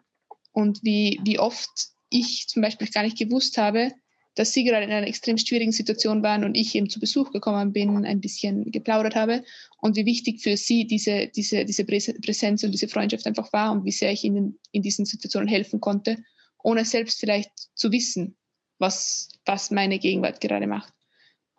und 0.58 0.84
wie, 0.84 1.20
wie 1.24 1.38
oft 1.38 1.70
ich 2.10 2.48
zum 2.48 2.64
Beispiel 2.64 2.88
gar 2.88 3.04
nicht 3.04 3.20
gewusst 3.20 3.60
habe, 3.60 3.92
dass 4.34 4.54
sie 4.54 4.64
gerade 4.64 4.86
in 4.86 4.92
einer 4.92 5.06
extrem 5.06 5.38
schwierigen 5.38 5.72
Situation 5.72 6.24
waren 6.24 6.44
und 6.44 6.56
ich 6.56 6.74
eben 6.74 6.90
zu 6.90 7.00
Besuch 7.00 7.32
gekommen 7.32 7.74
bin, 7.74 8.08
ein 8.08 8.22
bisschen 8.22 8.72
geplaudert 8.72 9.14
habe 9.14 9.44
und 9.82 9.96
wie 9.96 10.08
wichtig 10.08 10.42
für 10.42 10.58
sie 10.58 10.88
diese, 10.88 11.28
diese, 11.28 11.64
diese 11.64 11.86
Präsenz 11.86 12.64
und 12.64 12.72
diese 12.72 12.88
Freundschaft 12.88 13.28
einfach 13.28 13.54
war 13.54 13.72
und 13.72 13.86
wie 13.86 13.92
sehr 13.92 14.12
ich 14.12 14.24
ihnen 14.24 14.58
in 14.72 14.82
diesen 14.82 15.06
Situationen 15.06 15.48
helfen 15.48 15.80
konnte, 15.80 16.18
ohne 16.64 16.86
selbst 16.86 17.20
vielleicht 17.20 17.52
zu 17.76 17.92
wissen, 17.92 18.36
was, 18.80 19.30
was 19.46 19.70
meine 19.70 20.00
Gegenwart 20.00 20.42
gerade 20.42 20.66
macht. 20.66 20.92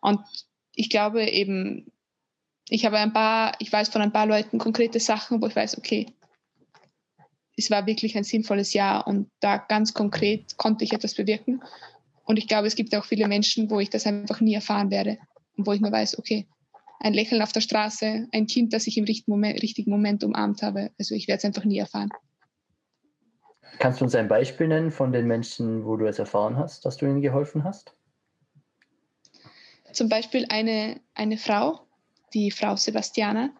Und 0.00 0.18
ich 0.74 0.90
glaube 0.90 1.24
eben, 1.24 1.92
ich 2.68 2.84
habe 2.84 2.98
ein 2.98 3.12
paar, 3.12 3.54
ich 3.60 3.72
weiß 3.72 3.90
von 3.90 4.02
ein 4.02 4.12
paar 4.12 4.26
Leuten 4.26 4.58
konkrete 4.58 4.98
Sachen, 4.98 5.40
wo 5.40 5.46
ich 5.46 5.54
weiß, 5.54 5.78
okay, 5.78 6.17
es 7.58 7.70
war 7.70 7.86
wirklich 7.86 8.16
ein 8.16 8.24
sinnvolles 8.24 8.72
Jahr 8.72 9.06
und 9.06 9.28
da 9.40 9.56
ganz 9.58 9.92
konkret 9.92 10.56
konnte 10.56 10.84
ich 10.84 10.92
etwas 10.92 11.14
bewirken. 11.14 11.60
Und 12.24 12.38
ich 12.38 12.46
glaube, 12.46 12.68
es 12.68 12.76
gibt 12.76 12.94
auch 12.94 13.04
viele 13.04 13.26
Menschen, 13.26 13.68
wo 13.70 13.80
ich 13.80 13.90
das 13.90 14.06
einfach 14.06 14.40
nie 14.40 14.54
erfahren 14.54 14.90
werde 14.90 15.18
und 15.56 15.66
wo 15.66 15.72
ich 15.72 15.80
nur 15.80 15.90
weiß, 15.90 16.18
okay, 16.18 16.46
ein 17.00 17.14
Lächeln 17.14 17.42
auf 17.42 17.52
der 17.52 17.60
Straße, 17.60 18.28
ein 18.32 18.46
Kind, 18.46 18.72
das 18.72 18.86
ich 18.86 18.96
im 18.96 19.04
richtigen 19.04 19.32
Moment, 19.32 19.62
richtigen 19.62 19.90
Moment 19.90 20.22
umarmt 20.22 20.62
habe. 20.62 20.90
Also 20.98 21.14
ich 21.14 21.26
werde 21.26 21.38
es 21.38 21.44
einfach 21.44 21.64
nie 21.64 21.78
erfahren. 21.78 22.10
Kannst 23.78 24.00
du 24.00 24.04
uns 24.04 24.14
ein 24.14 24.28
Beispiel 24.28 24.68
nennen 24.68 24.90
von 24.90 25.12
den 25.12 25.26
Menschen, 25.26 25.84
wo 25.84 25.96
du 25.96 26.06
es 26.06 26.18
erfahren 26.18 26.56
hast, 26.56 26.84
dass 26.84 26.96
du 26.96 27.06
ihnen 27.06 27.22
geholfen 27.22 27.64
hast? 27.64 27.94
Zum 29.92 30.08
Beispiel 30.08 30.46
eine, 30.48 31.00
eine 31.14 31.38
Frau, 31.38 31.80
die 32.34 32.50
Frau 32.50 32.76
Sebastiana, 32.76 33.50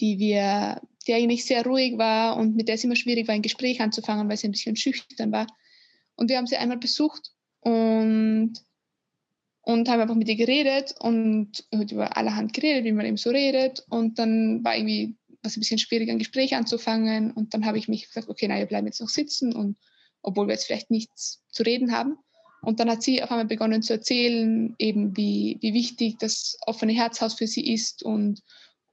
die 0.00 0.18
wir, 0.18 0.80
die 1.04 1.14
eigentlich 1.14 1.44
sehr 1.44 1.64
ruhig 1.64 1.98
war 1.98 2.36
und 2.36 2.56
mit 2.56 2.68
der 2.68 2.76
es 2.76 2.84
immer 2.84 2.96
schwierig 2.96 3.28
war, 3.28 3.34
ein 3.34 3.42
Gespräch 3.42 3.80
anzufangen, 3.80 4.28
weil 4.28 4.36
sie 4.36 4.48
ein 4.48 4.52
bisschen 4.52 4.76
schüchtern 4.76 5.32
war. 5.32 5.46
Und 6.16 6.30
wir 6.30 6.36
haben 6.36 6.46
sie 6.46 6.56
einmal 6.56 6.78
besucht 6.78 7.32
und, 7.60 8.54
und 9.62 9.88
haben 9.88 10.00
einfach 10.00 10.14
mit 10.14 10.28
ihr 10.28 10.36
geredet 10.36 10.94
und 10.98 11.64
über 11.70 12.16
allerhand 12.16 12.52
geredet, 12.52 12.84
wie 12.84 12.92
man 12.92 13.06
eben 13.06 13.16
so 13.16 13.30
redet. 13.30 13.84
Und 13.88 14.18
dann 14.18 14.64
war 14.64 14.76
irgendwie 14.76 15.16
was 15.42 15.56
ein 15.56 15.60
bisschen 15.60 15.78
schwierig, 15.78 16.10
ein 16.10 16.18
Gespräch 16.18 16.54
anzufangen. 16.54 17.30
Und 17.32 17.54
dann 17.54 17.66
habe 17.66 17.78
ich 17.78 17.88
mich 17.88 18.08
gesagt, 18.08 18.28
okay, 18.28 18.46
na, 18.48 18.58
wir 18.58 18.66
bleiben 18.66 18.86
jetzt 18.86 19.00
noch 19.00 19.08
sitzen 19.08 19.54
und 19.54 19.76
obwohl 20.22 20.46
wir 20.46 20.52
jetzt 20.52 20.66
vielleicht 20.66 20.90
nichts 20.90 21.42
zu 21.50 21.62
reden 21.62 21.92
haben. 21.92 22.16
Und 22.62 22.80
dann 22.80 22.88
hat 22.88 23.02
sie 23.02 23.22
auf 23.22 23.30
einmal 23.30 23.44
begonnen 23.44 23.82
zu 23.82 23.92
erzählen, 23.92 24.74
eben 24.78 25.16
wie, 25.16 25.58
wie 25.60 25.74
wichtig 25.74 26.16
das 26.18 26.56
offene 26.66 26.92
Herzhaus 26.92 27.34
für 27.34 27.46
sie 27.46 27.72
ist 27.72 28.02
und, 28.02 28.42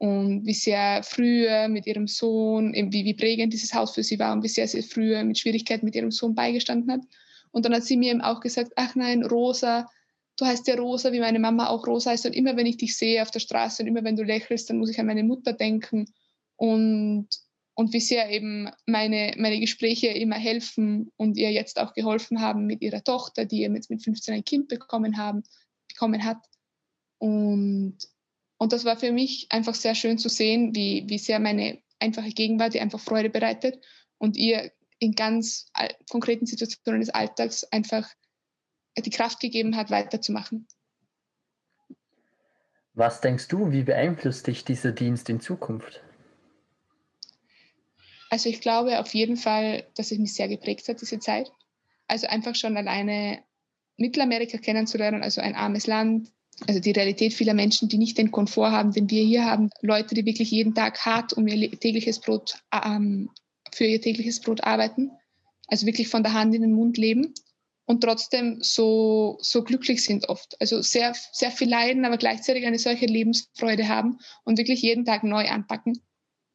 und 0.01 0.48
wie 0.48 0.55
sehr 0.55 1.03
früher 1.03 1.67
mit 1.67 1.86
ihrem 1.86 2.08
Sohn, 2.08 2.74
eben 2.74 2.91
wie, 2.91 3.05
wie 3.05 3.13
prägend 3.13 3.53
dieses 3.53 3.72
Haus 3.75 3.93
für 3.93 4.01
sie 4.01 4.17
war 4.17 4.34
und 4.34 4.41
wie 4.41 4.48
sehr 4.48 4.67
sie 4.67 4.81
früher 4.81 5.24
mit 5.24 5.38
Schwierigkeiten 5.38 5.86
mit 5.86 5.93
ihrem 5.93 6.10
Sohn 6.10 6.34
beigestanden 6.34 6.91
hat. 6.91 7.01
Und 7.51 7.65
dann 7.65 7.75
hat 7.75 7.84
sie 7.84 7.98
mir 7.98 8.10
eben 8.10 8.22
auch 8.22 8.39
gesagt, 8.39 8.72
ach 8.77 8.96
nein, 8.96 9.24
Rosa, 9.24 9.88
du 10.38 10.46
heißt 10.46 10.67
ja 10.67 10.74
Rosa, 10.74 11.12
wie 11.12 11.20
meine 11.20 11.38
Mama 11.38 11.67
auch 11.67 11.86
Rosa 11.86 12.10
heißt. 12.10 12.25
Und 12.25 12.34
immer 12.34 12.58
wenn 12.58 12.65
ich 12.65 12.77
dich 12.77 12.98
sehe 12.98 13.22
auf 13.22 13.29
der 13.29 13.41
Straße 13.41 13.84
und 13.84 13.89
immer 13.89 14.03
wenn 14.03 14.15
du 14.15 14.24
lächelst, 14.24 14.72
dann 14.72 14.79
muss 14.79 14.89
ich 14.89 15.00
an 15.00 15.05
meine 15.05 15.24
Mutter 15.24 15.53
denken. 15.53 16.08
Und, 16.55 17.27
und 17.75 17.93
wie 17.93 18.00
sehr 18.00 18.27
eben 18.31 18.72
meine, 18.88 19.36
meine 19.38 19.60
Gespräche 19.60 20.08
immer 20.08 20.38
helfen 20.38 21.12
und 21.15 21.38
ihr 21.38 21.51
jetzt 21.51 21.79
auch 21.79 21.93
geholfen 21.93 22.41
haben 22.41 22.65
mit 22.65 22.81
ihrer 22.81 23.03
Tochter, 23.03 23.46
die 23.46 23.60
jetzt 23.60 23.91
mit 23.91 24.03
15 24.03 24.34
ein 24.34 24.46
Kind 24.46 24.67
bekommen, 24.67 25.17
haben, 25.17 25.43
bekommen 25.88 26.25
hat. 26.25 26.39
Und 27.20 28.00
und 28.62 28.74
das 28.74 28.86
war 28.86 28.96
für 28.96 29.12
mich 29.12 29.48
einfach 29.50 29.74
sehr 29.74 29.96
schön 29.96 30.20
zu 30.20 30.30
sehen, 30.30 30.75
wie, 30.75 31.06
wie 31.08 31.18
sehr 31.18 31.39
meine 31.39 31.82
einfache 31.98 32.30
Gegenwart 32.30 32.75
ihr 32.75 32.84
einfach 32.84 33.00
Freude 33.00 33.32
bereitet 33.32 33.84
und 34.20 34.38
ihr 34.38 34.72
in 35.00 35.13
ganz 35.13 35.65
konkreten 36.12 36.46
Situationen 36.46 37.01
des 37.01 37.10
Alltags 37.10 37.63
einfach 37.63 38.08
die 38.96 39.10
Kraft 39.10 39.39
gegeben 39.39 39.75
hat, 39.75 39.89
weiterzumachen. 39.89 40.68
Was 42.94 43.20
denkst 43.20 43.48
du, 43.48 43.72
wie 43.72 43.82
beeinflusst 43.82 44.46
dich 44.46 44.63
dieser 44.63 44.91
Dienst 44.91 45.27
in 45.30 45.41
Zukunft? 45.41 46.03
Also 48.30 48.48
ich 48.48 48.62
glaube 48.62 49.00
auf 49.00 49.12
jeden 49.15 49.38
Fall, 49.38 49.88
dass 49.96 50.12
es 50.12 50.20
mich 50.20 50.36
sehr 50.36 50.50
geprägt 50.50 50.88
hat, 50.88 51.01
diese 51.01 51.18
Zeit. 51.18 51.51
Also 52.08 52.27
einfach 52.27 52.53
schon 52.53 52.77
alleine 52.77 53.44
Mittelamerika 53.98 54.60
kennenzulernen, 54.60 55.24
also 55.24 55.41
ein 55.41 55.56
armes 55.56 55.88
Land, 55.88 56.32
also 56.68 56.80
die 56.80 56.91
Realität 56.91 57.34
vieler 57.34 57.53
Menschen, 57.53 57.89
die 57.89 57.98
nicht 57.98 58.18
den 58.18 58.32
Komfort 58.32 58.72
haben, 58.72 58.91
den 58.91 59.10
wir 59.10 59.24
hier 59.24 59.46
haben. 59.46 59.70
Leute, 59.82 60.15
die 60.15 60.25
wirklich 60.25 60.51
jeden 60.51 60.75
Tag 60.75 61.00
hart 61.06 61.34
um 61.34 61.48
ihr 61.48 61.72
tägliches 61.80 62.20
Brot, 62.20 62.56
ähm, 62.72 63.30
für 63.72 63.86
ihr 63.86 64.01
tägliches 64.01 64.41
Brot 64.41 64.63
arbeiten. 64.63 65.12
Also 65.68 65.86
wirklich 65.86 66.10
von 66.10 66.24
der 66.24 66.34
Hand 66.34 66.53
in 66.53 66.62
den 66.62 66.74
Mund 66.74 66.98
leben 66.98 67.34
und 67.86 68.01
trotzdem 68.01 68.62
so, 68.62 69.38
so 69.41 69.63
glücklich 69.63 70.03
sind 70.03 70.30
oft. 70.30 70.60
Also 70.60 70.82
sehr, 70.82 71.15
sehr 71.32 71.51
viel 71.51 71.70
leiden, 71.70 72.06
aber 72.06 72.18
gleichzeitig 72.18 72.65
eine 72.65 72.80
solche 72.80 73.06
Lebensfreude 73.06 73.88
haben 73.88 74.20
und 74.44 74.58
wirklich 74.58 74.82
jeden 74.82 75.06
Tag 75.06 75.24
neu 75.24 75.48
anpacken. 75.48 76.01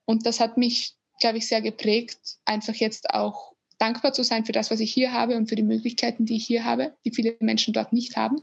Und 0.05 0.27
das 0.27 0.39
hat 0.39 0.57
mich, 0.57 0.95
glaube 1.19 1.39
ich, 1.39 1.49
sehr 1.49 1.63
geprägt, 1.63 2.19
einfach 2.45 2.75
jetzt 2.75 3.11
auch 3.11 3.55
dankbar 3.79 4.13
zu 4.13 4.23
sein 4.23 4.45
für 4.45 4.53
das, 4.53 4.71
was 4.71 4.81
ich 4.81 4.93
hier 4.93 5.13
habe 5.13 5.37
und 5.37 5.49
für 5.49 5.57
die 5.57 5.63
Möglichkeiten, 5.63 6.27
die 6.27 6.37
ich 6.37 6.47
hier 6.47 6.65
habe, 6.65 6.95
die 7.05 7.11
viele 7.11 7.37
Menschen 7.41 7.75
dort 7.75 7.93
nicht 7.93 8.17
haben 8.17 8.43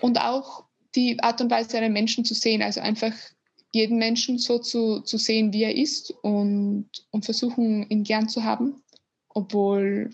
und 0.00 0.18
auch 0.20 0.64
die 0.94 1.20
Art 1.20 1.40
und 1.40 1.50
Weise 1.50 1.78
einen 1.78 1.92
Menschen 1.92 2.24
zu 2.24 2.34
sehen, 2.34 2.62
also 2.62 2.80
einfach 2.80 3.12
jeden 3.72 3.98
Menschen 3.98 4.38
so 4.38 4.58
zu, 4.58 5.00
zu 5.00 5.18
sehen, 5.18 5.52
wie 5.52 5.64
er 5.64 5.76
ist 5.76 6.12
und, 6.22 6.88
und 7.10 7.24
versuchen, 7.24 7.88
ihn 7.90 8.04
gern 8.04 8.28
zu 8.28 8.44
haben, 8.44 8.82
obwohl, 9.28 10.10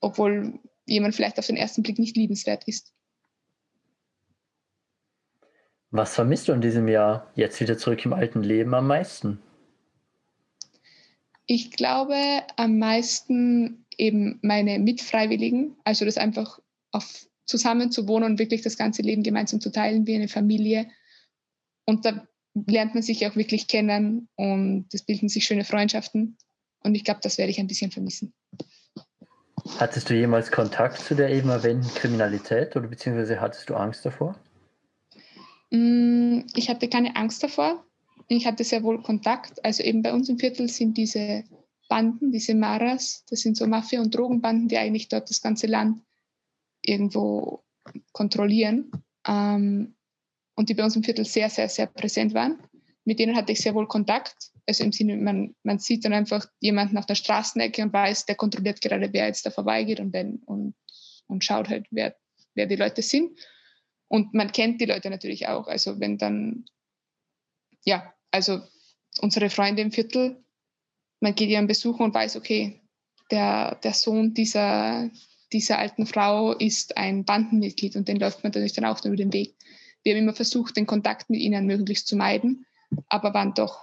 obwohl 0.00 0.58
jemand 0.86 1.14
vielleicht 1.14 1.38
auf 1.38 1.46
den 1.46 1.56
ersten 1.56 1.82
Blick 1.82 1.98
nicht 1.98 2.16
liebenswert 2.16 2.64
ist. 2.68 2.92
Was 5.90 6.14
vermisst 6.14 6.48
du 6.48 6.52
in 6.52 6.60
diesem 6.60 6.88
Jahr 6.88 7.30
jetzt 7.36 7.60
wieder 7.60 7.78
zurück 7.78 8.04
im 8.04 8.12
alten 8.12 8.42
Leben 8.42 8.74
am 8.74 8.86
meisten? 8.86 9.40
Ich 11.46 11.70
glaube 11.70 12.16
am 12.56 12.78
meisten 12.78 13.86
eben 13.96 14.38
meine 14.42 14.78
Mitfreiwilligen, 14.78 15.76
also 15.84 16.04
das 16.04 16.18
einfach 16.18 16.58
auf 16.90 17.28
zusammen 17.46 17.90
zu 17.90 18.08
wohnen 18.08 18.32
und 18.32 18.38
wirklich 18.38 18.62
das 18.62 18.76
ganze 18.76 19.02
Leben 19.02 19.22
gemeinsam 19.22 19.60
zu 19.60 19.70
teilen 19.70 20.06
wie 20.06 20.14
eine 20.14 20.28
Familie. 20.28 20.88
Und 21.84 22.04
da 22.04 22.26
lernt 22.66 22.94
man 22.94 23.02
sich 23.02 23.26
auch 23.26 23.36
wirklich 23.36 23.66
kennen 23.66 24.28
und 24.36 24.86
es 24.92 25.02
bilden 25.02 25.28
sich 25.28 25.44
schöne 25.44 25.64
Freundschaften. 25.64 26.36
Und 26.82 26.94
ich 26.94 27.04
glaube, 27.04 27.20
das 27.22 27.38
werde 27.38 27.50
ich 27.50 27.58
ein 27.58 27.66
bisschen 27.66 27.90
vermissen. 27.90 28.32
Hattest 29.78 30.10
du 30.10 30.14
jemals 30.14 30.50
Kontakt 30.50 30.98
zu 30.98 31.14
der 31.14 31.30
eben 31.30 31.48
erwähnten 31.48 31.88
Kriminalität 31.94 32.76
oder 32.76 32.86
beziehungsweise 32.86 33.40
hattest 33.40 33.70
du 33.70 33.74
Angst 33.74 34.04
davor? 34.04 34.38
Mm, 35.70 36.40
ich 36.54 36.68
hatte 36.68 36.88
keine 36.88 37.16
Angst 37.16 37.42
davor. 37.42 37.84
Ich 38.28 38.46
hatte 38.46 38.62
sehr 38.62 38.82
wohl 38.82 39.02
Kontakt. 39.02 39.64
Also 39.64 39.82
eben 39.82 40.02
bei 40.02 40.12
uns 40.12 40.28
im 40.28 40.38
Viertel 40.38 40.68
sind 40.68 40.96
diese 40.96 41.44
Banden, 41.88 42.30
diese 42.30 42.54
Maras, 42.54 43.24
das 43.28 43.40
sind 43.40 43.56
so 43.56 43.66
Mafia- 43.66 44.00
und 44.00 44.14
Drogenbanden, 44.14 44.68
die 44.68 44.78
eigentlich 44.78 45.08
dort 45.08 45.28
das 45.28 45.42
ganze 45.42 45.66
Land 45.66 46.00
irgendwo 46.86 47.64
kontrollieren 48.12 48.90
ähm, 49.26 49.96
und 50.54 50.68
die 50.68 50.74
bei 50.74 50.84
uns 50.84 50.96
im 50.96 51.02
Viertel 51.02 51.24
sehr, 51.24 51.50
sehr, 51.50 51.68
sehr 51.68 51.86
präsent 51.86 52.34
waren. 52.34 52.58
Mit 53.04 53.18
denen 53.18 53.36
hatte 53.36 53.52
ich 53.52 53.60
sehr 53.60 53.74
wohl 53.74 53.86
Kontakt. 53.86 54.50
Also 54.66 54.84
im 54.84 54.92
Sinne, 54.92 55.16
man, 55.16 55.54
man 55.62 55.78
sieht 55.78 56.04
dann 56.04 56.14
einfach 56.14 56.46
jemanden 56.60 56.96
auf 56.96 57.06
der 57.06 57.16
Straßenecke 57.16 57.82
und 57.82 57.92
weiß, 57.92 58.26
der 58.26 58.36
kontrolliert 58.36 58.80
gerade, 58.80 59.12
wer 59.12 59.26
jetzt 59.26 59.44
da 59.44 59.50
vorbeigeht 59.50 60.00
und, 60.00 60.12
wenn, 60.12 60.36
und, 60.46 60.74
und 61.26 61.44
schaut 61.44 61.68
halt, 61.68 61.86
wer, 61.90 62.16
wer 62.54 62.66
die 62.66 62.76
Leute 62.76 63.02
sind. 63.02 63.38
Und 64.08 64.32
man 64.32 64.52
kennt 64.52 64.80
die 64.80 64.86
Leute 64.86 65.10
natürlich 65.10 65.48
auch. 65.48 65.66
Also 65.66 66.00
wenn 66.00 66.16
dann, 66.16 66.64
ja, 67.84 68.14
also 68.30 68.60
unsere 69.20 69.50
Freunde 69.50 69.82
im 69.82 69.92
Viertel, 69.92 70.42
man 71.20 71.34
geht 71.34 71.50
ihren 71.50 71.66
besuchen 71.66 72.04
und 72.06 72.14
weiß, 72.14 72.36
okay, 72.36 72.80
der, 73.30 73.76
der 73.76 73.92
Sohn 73.92 74.34
dieser, 74.34 75.10
dieser 75.54 75.78
alten 75.78 76.04
Frau 76.04 76.52
ist 76.52 76.96
ein 76.96 77.24
Bandenmitglied 77.24 77.94
und 77.94 78.08
den 78.08 78.18
läuft 78.18 78.42
man 78.42 78.50
natürlich 78.50 78.72
dann 78.72 78.84
auch 78.84 79.02
über 79.04 79.14
den 79.14 79.32
Weg. 79.32 79.54
Wir 80.02 80.12
haben 80.12 80.22
immer 80.24 80.34
versucht, 80.34 80.76
den 80.76 80.84
Kontakt 80.84 81.30
mit 81.30 81.40
ihnen 81.40 81.64
möglichst 81.66 82.08
zu 82.08 82.16
meiden, 82.16 82.66
aber 83.08 83.32
waren 83.32 83.54
doch 83.54 83.80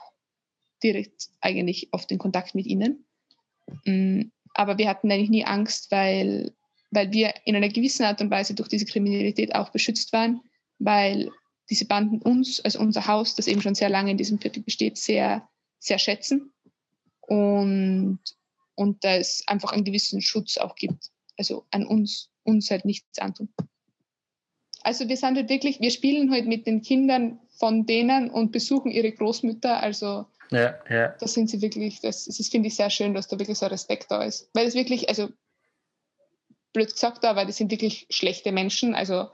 direkt 0.83 1.29
eigentlich 1.39 1.87
auf 1.93 2.05
den 2.05 2.17
Kontakt 2.17 2.55
mit 2.55 2.65
ihnen. 2.65 3.05
Mm, 3.85 4.23
aber 4.53 4.77
wir 4.77 4.89
hatten 4.89 5.09
eigentlich 5.09 5.29
nie 5.29 5.45
Angst, 5.45 5.91
weil, 5.91 6.53
weil 6.91 7.13
wir 7.13 7.33
in 7.45 7.55
einer 7.55 7.69
gewissen 7.69 8.03
Art 8.03 8.21
und 8.21 8.29
Weise 8.29 8.53
durch 8.53 8.67
diese 8.67 8.85
Kriminalität 8.85 9.55
auch 9.55 9.69
beschützt 9.69 10.11
waren, 10.11 10.41
weil 10.77 11.29
diese 11.69 11.85
Banden 11.85 12.21
uns, 12.21 12.59
also 12.59 12.79
unser 12.79 13.07
Haus, 13.07 13.35
das 13.35 13.47
eben 13.47 13.61
schon 13.61 13.75
sehr 13.75 13.89
lange 13.89 14.11
in 14.11 14.17
diesem 14.17 14.39
Viertel 14.39 14.61
besteht, 14.61 14.97
sehr, 14.97 15.47
sehr 15.79 15.99
schätzen 15.99 16.51
und, 17.21 18.19
und 18.75 19.03
da 19.05 19.15
es 19.15 19.41
einfach 19.47 19.71
einen 19.71 19.85
gewissen 19.85 20.21
Schutz 20.21 20.57
auch 20.57 20.75
gibt 20.75 21.11
also 21.41 21.65
an 21.71 21.87
uns, 21.87 22.29
uns 22.43 22.69
halt 22.69 22.85
nichts 22.85 23.17
antun. 23.17 23.49
Also 24.83 25.09
wir 25.09 25.17
sind 25.17 25.37
halt 25.37 25.49
wirklich, 25.49 25.79
wir 25.79 25.89
spielen 25.89 26.31
halt 26.31 26.45
mit 26.45 26.67
den 26.67 26.83
Kindern 26.83 27.39
von 27.57 27.87
denen 27.87 28.29
und 28.29 28.51
besuchen 28.51 28.91
ihre 28.91 29.11
Großmütter. 29.11 29.81
Also 29.81 30.25
ja, 30.51 30.75
ja. 30.89 31.15
das 31.19 31.33
sind 31.33 31.49
sie 31.49 31.61
wirklich, 31.61 31.99
das, 32.01 32.25
das 32.25 32.47
finde 32.49 32.67
ich 32.67 32.75
sehr 32.75 32.91
schön, 32.91 33.15
dass 33.15 33.27
da 33.27 33.39
wirklich 33.39 33.57
so 33.57 33.65
Respekt 33.65 34.11
da 34.11 34.23
ist. 34.23 34.49
Weil 34.53 34.67
es 34.67 34.75
wirklich, 34.75 35.09
also 35.09 35.29
blöd 36.73 36.91
gesagt, 36.91 37.25
aber 37.25 37.45
die 37.45 37.53
sind 37.53 37.71
wirklich 37.71 38.05
schlechte 38.11 38.51
Menschen. 38.51 38.93
Also 38.93 39.29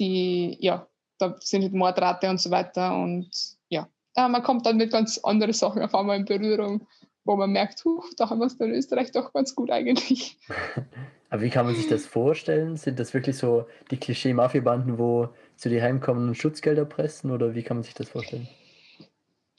die, 0.00 0.56
ja, 0.60 0.88
da 1.18 1.36
sind 1.40 1.62
halt 1.62 1.72
Mordrate 1.72 2.28
und 2.28 2.40
so 2.40 2.50
weiter 2.50 2.96
und 2.96 3.30
ja, 3.68 3.88
man 4.28 4.42
kommt 4.42 4.66
dann 4.66 4.76
mit 4.76 4.90
ganz 4.90 5.18
anderen 5.18 5.54
Sachen 5.54 5.82
auf 5.82 5.94
einmal 5.94 6.18
in 6.18 6.24
Berührung, 6.24 6.86
wo 7.24 7.36
man 7.36 7.50
merkt, 7.50 7.84
huch, 7.84 8.08
da 8.16 8.30
haben 8.30 8.40
wir 8.40 8.46
es 8.46 8.54
in 8.54 8.72
Österreich 8.72 9.12
doch 9.12 9.32
ganz 9.32 9.54
gut 9.54 9.70
eigentlich. 9.70 10.38
Aber 11.30 11.42
wie 11.42 11.50
kann 11.50 11.66
man 11.66 11.74
sich 11.74 11.88
das 11.88 12.04
vorstellen? 12.04 12.76
Sind 12.76 12.98
das 12.98 13.14
wirklich 13.14 13.36
so 13.38 13.66
die 13.90 13.96
Klischee-Mafia-Banden, 13.96 14.98
wo 14.98 15.28
zu 15.56 15.68
dir 15.68 15.82
heimkommen 15.82 16.28
und 16.28 16.34
Schutzgelder 16.34 16.84
pressen 16.84 17.30
oder 17.30 17.54
wie 17.54 17.62
kann 17.62 17.78
man 17.78 17.84
sich 17.84 17.94
das 17.94 18.08
vorstellen? 18.08 18.48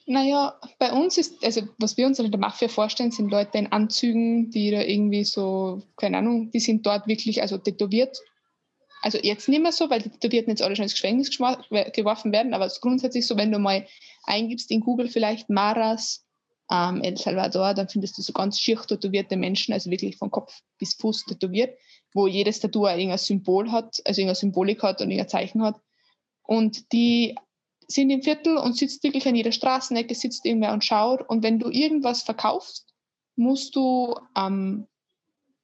Naja, 0.06 0.60
bei 0.80 0.92
uns 0.92 1.18
ist, 1.18 1.44
also 1.46 1.62
was 1.80 1.96
wir 1.96 2.06
uns 2.06 2.20
in 2.20 2.30
der 2.30 2.40
Mafia 2.40 2.68
vorstellen, 2.68 3.12
sind 3.12 3.32
Leute 3.32 3.58
in 3.58 3.72
Anzügen, 3.72 4.52
die 4.52 4.70
da 4.70 4.82
irgendwie 4.82 5.24
so, 5.24 5.82
keine 5.96 6.18
Ahnung, 6.18 6.52
die 6.52 6.60
sind 6.60 6.86
dort 6.86 7.08
wirklich 7.08 7.42
also 7.42 7.58
tätowiert. 7.58 8.20
Also 9.02 9.18
jetzt 9.18 9.48
nicht 9.48 9.62
mehr 9.62 9.72
so, 9.72 9.90
weil 9.90 10.02
die 10.02 10.10
Tätowierten 10.10 10.52
jetzt 10.52 10.62
alle 10.62 10.76
schon 10.76 10.84
ins 10.84 10.94
Gefängnis 10.94 11.30
geworfen 11.30 12.32
werden, 12.34 12.54
aber 12.54 12.66
es 12.66 12.74
ist 12.74 12.82
grundsätzlich 12.82 13.26
so, 13.26 13.38
wenn 13.38 13.52
du 13.52 13.60
mal 13.60 13.88
eingibst 14.26 14.72
in 14.72 14.82
Google 14.82 15.08
vielleicht 15.08 15.50
Maras 15.50 16.26
ähm, 16.72 17.02
El 17.02 17.18
Salvador, 17.18 17.74
dann 17.74 17.90
findest 17.90 18.18
du 18.18 18.22
so 18.22 18.34
ganz 18.34 18.60
schier 18.60 18.80
tätowierte 18.82 19.38
Menschen, 19.38 19.74
also 19.74 19.90
wirklich 19.90 20.18
von 20.18 20.32
Kopf 20.32 20.62
bis 20.80 20.94
Fuß 20.96 21.26
tätowiert, 21.26 21.78
wo 22.14 22.28
jedes 22.28 22.60
Tattoo 22.60 22.88
irgendein 22.88 23.18
Symbol 23.18 23.72
hat, 23.72 24.02
also 24.06 24.22
irgendeine 24.22 24.36
Symbolik 24.36 24.84
hat 24.84 25.02
und 25.02 25.10
irgendein 25.10 25.30
Zeichen 25.30 25.64
hat. 25.64 25.80
Und 26.44 26.92
die 26.92 27.36
sind 27.88 28.10
im 28.10 28.24
Viertel 28.24 28.58
und 28.58 28.78
sitzt 28.78 29.04
wirklich 29.04 29.28
an 29.28 29.36
jeder 29.36 29.52
Straßenecke, 29.52 30.16
sitzt 30.16 30.46
irgendwer 30.46 30.74
und 30.74 30.84
schaut. 30.84 31.28
Und 31.28 31.44
wenn 31.44 31.60
du 31.60 31.70
irgendwas 31.70 32.24
verkaufst, 32.24 32.94
musst 33.36 33.76
du 33.76 34.16
ähm, 34.36 34.88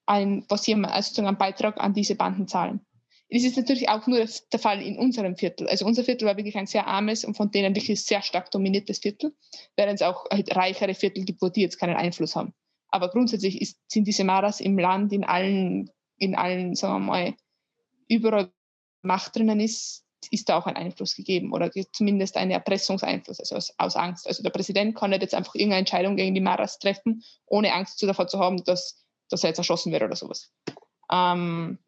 ein, 0.06 0.46
was 0.50 0.66
jemand, 0.68 0.94
also 0.94 1.22
einen 1.22 1.38
Beitrag 1.38 1.80
an 1.80 1.94
diese 1.94 2.16
Banden 2.16 2.48
zahlen. 2.48 2.86
Das 3.32 3.44
ist 3.44 3.58
natürlich 3.58 3.90
auch 3.90 4.08
nur 4.08 4.26
der 4.52 4.60
Fall 4.60 4.82
in 4.82 4.98
unserem 4.98 5.36
Viertel. 5.36 5.68
Also 5.68 5.86
unser 5.86 6.04
Viertel 6.04 6.26
war 6.28 6.36
wirklich 6.36 6.58
ein 6.58 6.66
sehr 6.66 6.88
armes 6.88 7.24
und 7.24 7.38
von 7.38 7.52
denen 7.52 7.76
wirklich 7.76 8.04
sehr 8.04 8.24
stark 8.24 8.50
dominiertes 8.50 9.00
Viertel, 9.00 9.36
während 9.76 10.02
es 10.02 10.02
auch 10.02 10.26
halt 10.32 10.56
reichere 10.56 10.96
Viertel 10.96 11.26
gibt, 11.26 11.42
wo 11.42 11.50
die 11.50 11.62
jetzt 11.62 11.78
keinen 11.78 11.96
Einfluss 11.96 12.36
haben. 12.36 12.54
Aber 12.90 13.10
grundsätzlich 13.10 13.62
ist, 13.62 13.78
sind 13.88 14.08
diese 14.08 14.24
Maras 14.24 14.60
im 14.60 14.80
Land, 14.80 15.14
in 15.14 15.24
allen, 15.24 15.92
in 16.18 16.36
allen, 16.36 16.74
sagen 16.76 17.06
wir 17.06 17.12
mal, 17.12 17.34
überall 18.08 18.52
Macht 19.04 19.36
drinnen 19.36 19.60
ist, 19.60 20.06
ist 20.32 20.50
da 20.50 20.58
auch 20.58 20.66
ein 20.66 20.76
Einfluss 20.76 21.16
gegeben 21.16 21.54
oder 21.54 21.72
zumindest 21.94 22.36
ein 22.36 22.52
Erpressungseinfluss, 22.52 23.40
also 23.40 23.56
aus, 23.56 23.74
aus, 23.78 23.96
Angst. 23.96 24.28
Also 24.28 24.44
der 24.44 24.50
Präsident 24.50 24.96
kann 24.96 25.12
nicht 25.12 25.22
jetzt 25.22 25.34
einfach 25.34 25.56
irgendeine 25.56 25.80
Entscheidung 25.80 26.18
gegen 26.18 26.36
die 26.36 26.42
Maras 26.42 26.80
treffen, 26.80 27.24
ohne 27.46 27.74
Angst 27.74 28.02
davor 28.04 28.28
zu 28.28 28.40
haben, 28.40 28.64
dass, 28.66 29.06
dass 29.30 29.44
er 29.44 29.52
jetzt 29.52 29.60
erschossen 29.60 29.92
wird 29.92 30.04
oder 30.04 30.16
sowas. 30.16 30.52
Ähm, 31.12 31.80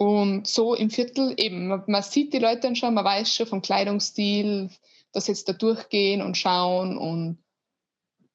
und 0.00 0.46
so 0.46 0.74
im 0.74 0.88
Viertel 0.88 1.34
eben, 1.36 1.66
man, 1.66 2.02
sieht 2.02 2.32
die 2.32 2.38
Leute 2.38 2.60
dann 2.60 2.74
schon, 2.74 2.94
man 2.94 3.04
weiß 3.04 3.34
schon 3.34 3.46
vom 3.46 3.60
Kleidungsstil, 3.60 4.70
dass 5.12 5.26
jetzt 5.26 5.46
da 5.46 5.52
durchgehen 5.52 6.22
und 6.22 6.38
schauen 6.38 6.96
und, 6.96 7.36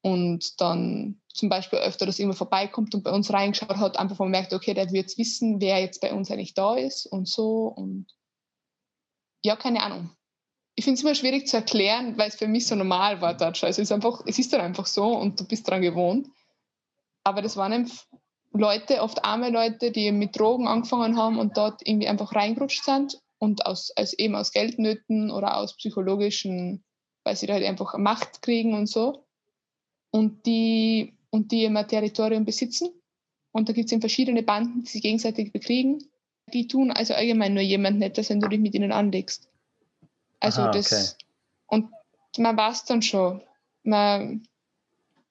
und 0.04 0.62
dann 0.62 1.20
zum 1.34 1.50
Beispiel 1.50 1.80
öfter, 1.80 2.06
dass 2.06 2.20
jemand 2.20 2.38
vorbeikommt 2.38 2.94
und 2.94 3.04
bei 3.04 3.10
uns 3.10 3.34
reingeschaut 3.34 3.78
hat, 3.78 3.98
einfach 3.98 4.20
man 4.20 4.30
merkt, 4.30 4.54
okay, 4.54 4.76
der 4.76 4.92
wird 4.92 5.08
jetzt 5.08 5.18
wissen, 5.18 5.60
wer 5.60 5.80
jetzt 5.80 6.02
bei 6.02 6.14
uns 6.14 6.30
eigentlich 6.30 6.54
da 6.54 6.76
ist 6.76 7.08
und 7.08 7.28
so 7.28 7.66
und 7.76 8.06
ja, 9.44 9.56
keine 9.56 9.82
Ahnung. 9.82 10.12
Ich 10.76 10.84
finde 10.84 11.00
es 11.00 11.04
immer 11.04 11.16
schwierig 11.16 11.48
zu 11.48 11.58
erklären, 11.58 12.16
weil 12.20 12.30
es 12.30 12.36
für 12.36 12.48
mich 12.48 12.68
so 12.68 12.76
normal 12.76 13.22
war 13.22 13.34
schon. 13.56 13.66
Also 13.66 13.82
es 13.82 13.90
ist 13.90 13.92
einfach, 13.92 14.22
es 14.28 14.38
ist 14.38 14.54
dann 14.54 14.62
einfach 14.62 14.86
so 14.86 15.18
und 15.18 15.40
du 15.40 15.48
bist 15.48 15.68
daran 15.68 15.82
gewohnt. 15.82 16.28
Aber 17.24 17.42
das 17.42 17.58
waren 17.58 17.90
Leute, 18.58 19.02
oft 19.02 19.24
arme 19.24 19.50
Leute, 19.50 19.92
die 19.92 20.12
mit 20.12 20.38
Drogen 20.38 20.68
angefangen 20.68 21.18
haben 21.18 21.40
und 21.40 21.58
dort 21.58 21.82
irgendwie 21.86 22.08
einfach 22.08 22.34
reingerutscht 22.36 22.84
sind 22.84 23.20
und 23.38 23.66
aus, 23.66 23.92
also 23.96 24.16
eben 24.18 24.36
aus 24.36 24.52
Geldnöten 24.52 25.32
oder 25.32 25.58
aus 25.58 25.76
psychologischen, 25.78 26.84
weil 27.24 27.36
sie 27.36 27.48
da 27.48 27.54
halt 27.54 27.66
einfach 27.66 27.98
Macht 27.98 28.42
kriegen 28.42 28.74
und 28.74 28.88
so. 28.88 29.26
Und 30.12 30.46
die, 30.46 31.18
und 31.30 31.52
die 31.52 31.66
immer 31.66 31.86
Territorium 31.86 32.46
besitzen. 32.46 32.90
Und 33.52 33.68
da 33.68 33.74
gibt 33.74 33.88
es 33.88 33.92
eben 33.92 34.02
verschiedene 34.02 34.44
Banden, 34.44 34.84
die 34.84 34.90
sich 34.90 35.02
gegenseitig 35.02 35.52
bekriegen 35.52 36.00
die 36.54 36.68
tun 36.68 36.92
also 36.92 37.14
allgemein 37.14 37.54
nur 37.54 37.64
jemand 37.64 38.00
Nettes, 38.00 38.30
wenn 38.30 38.40
du 38.40 38.48
dich 38.48 38.60
mit 38.60 38.74
ihnen 38.74 38.92
anlegst. 38.92 39.50
Also 40.40 40.64
Aha, 40.64 40.72
das, 40.72 40.92
okay. 40.92 41.26
und 41.68 41.90
man 42.38 42.58
weiß 42.58 42.86
dann 42.86 43.02
schon, 43.02 43.42
man, 43.84 44.48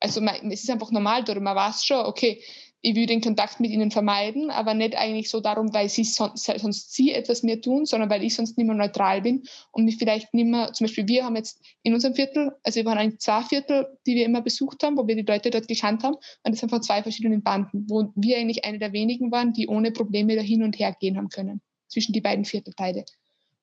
also 0.00 0.20
man, 0.20 0.50
es 0.50 0.64
ist 0.64 0.70
einfach 0.70 0.90
normal, 0.90 1.22
oder 1.22 1.40
man 1.40 1.54
weiß 1.54 1.84
schon, 1.84 2.04
okay, 2.06 2.42
ich 2.86 2.94
will 2.94 3.06
den 3.06 3.22
Kontakt 3.22 3.60
mit 3.60 3.70
ihnen 3.70 3.90
vermeiden, 3.90 4.50
aber 4.50 4.74
nicht 4.74 4.94
eigentlich 4.94 5.30
so 5.30 5.40
darum, 5.40 5.72
weil 5.72 5.88
sie 5.88 6.04
sonst, 6.04 6.44
sonst 6.44 6.92
sie 6.92 7.12
etwas 7.12 7.42
mehr 7.42 7.62
tun, 7.62 7.86
sondern 7.86 8.10
weil 8.10 8.22
ich 8.22 8.34
sonst 8.34 8.58
nicht 8.58 8.66
mehr 8.66 8.76
neutral 8.76 9.22
bin 9.22 9.44
und 9.72 9.86
mich 9.86 9.96
vielleicht 9.96 10.34
nicht 10.34 10.48
mehr, 10.48 10.70
zum 10.74 10.86
Beispiel 10.86 11.08
wir 11.08 11.24
haben 11.24 11.34
jetzt 11.34 11.62
in 11.82 11.94
unserem 11.94 12.14
Viertel, 12.14 12.52
also 12.62 12.76
wir 12.76 12.84
waren 12.84 12.98
ein 12.98 13.18
zwei 13.18 13.40
Viertel, 13.40 13.86
die 14.06 14.16
wir 14.16 14.26
immer 14.26 14.42
besucht 14.42 14.82
haben, 14.82 14.98
wo 14.98 15.06
wir 15.06 15.16
die 15.16 15.22
Leute 15.22 15.48
dort 15.48 15.66
gekannt 15.66 16.02
haben 16.02 16.16
und 16.16 16.52
das 16.52 16.60
sind 16.60 16.68
von 16.68 16.82
zwei 16.82 17.02
verschiedenen 17.02 17.42
Banden, 17.42 17.86
wo 17.88 18.12
wir 18.16 18.36
eigentlich 18.36 18.66
eine 18.66 18.78
der 18.78 18.92
wenigen 18.92 19.32
waren, 19.32 19.54
die 19.54 19.66
ohne 19.66 19.90
Probleme 19.90 20.36
da 20.36 20.42
hin 20.42 20.62
und 20.62 20.78
her 20.78 20.94
gehen 21.00 21.16
haben 21.16 21.30
können, 21.30 21.62
zwischen 21.88 22.12
die 22.12 22.20
beiden 22.20 22.44
Viertelteile. 22.44 23.06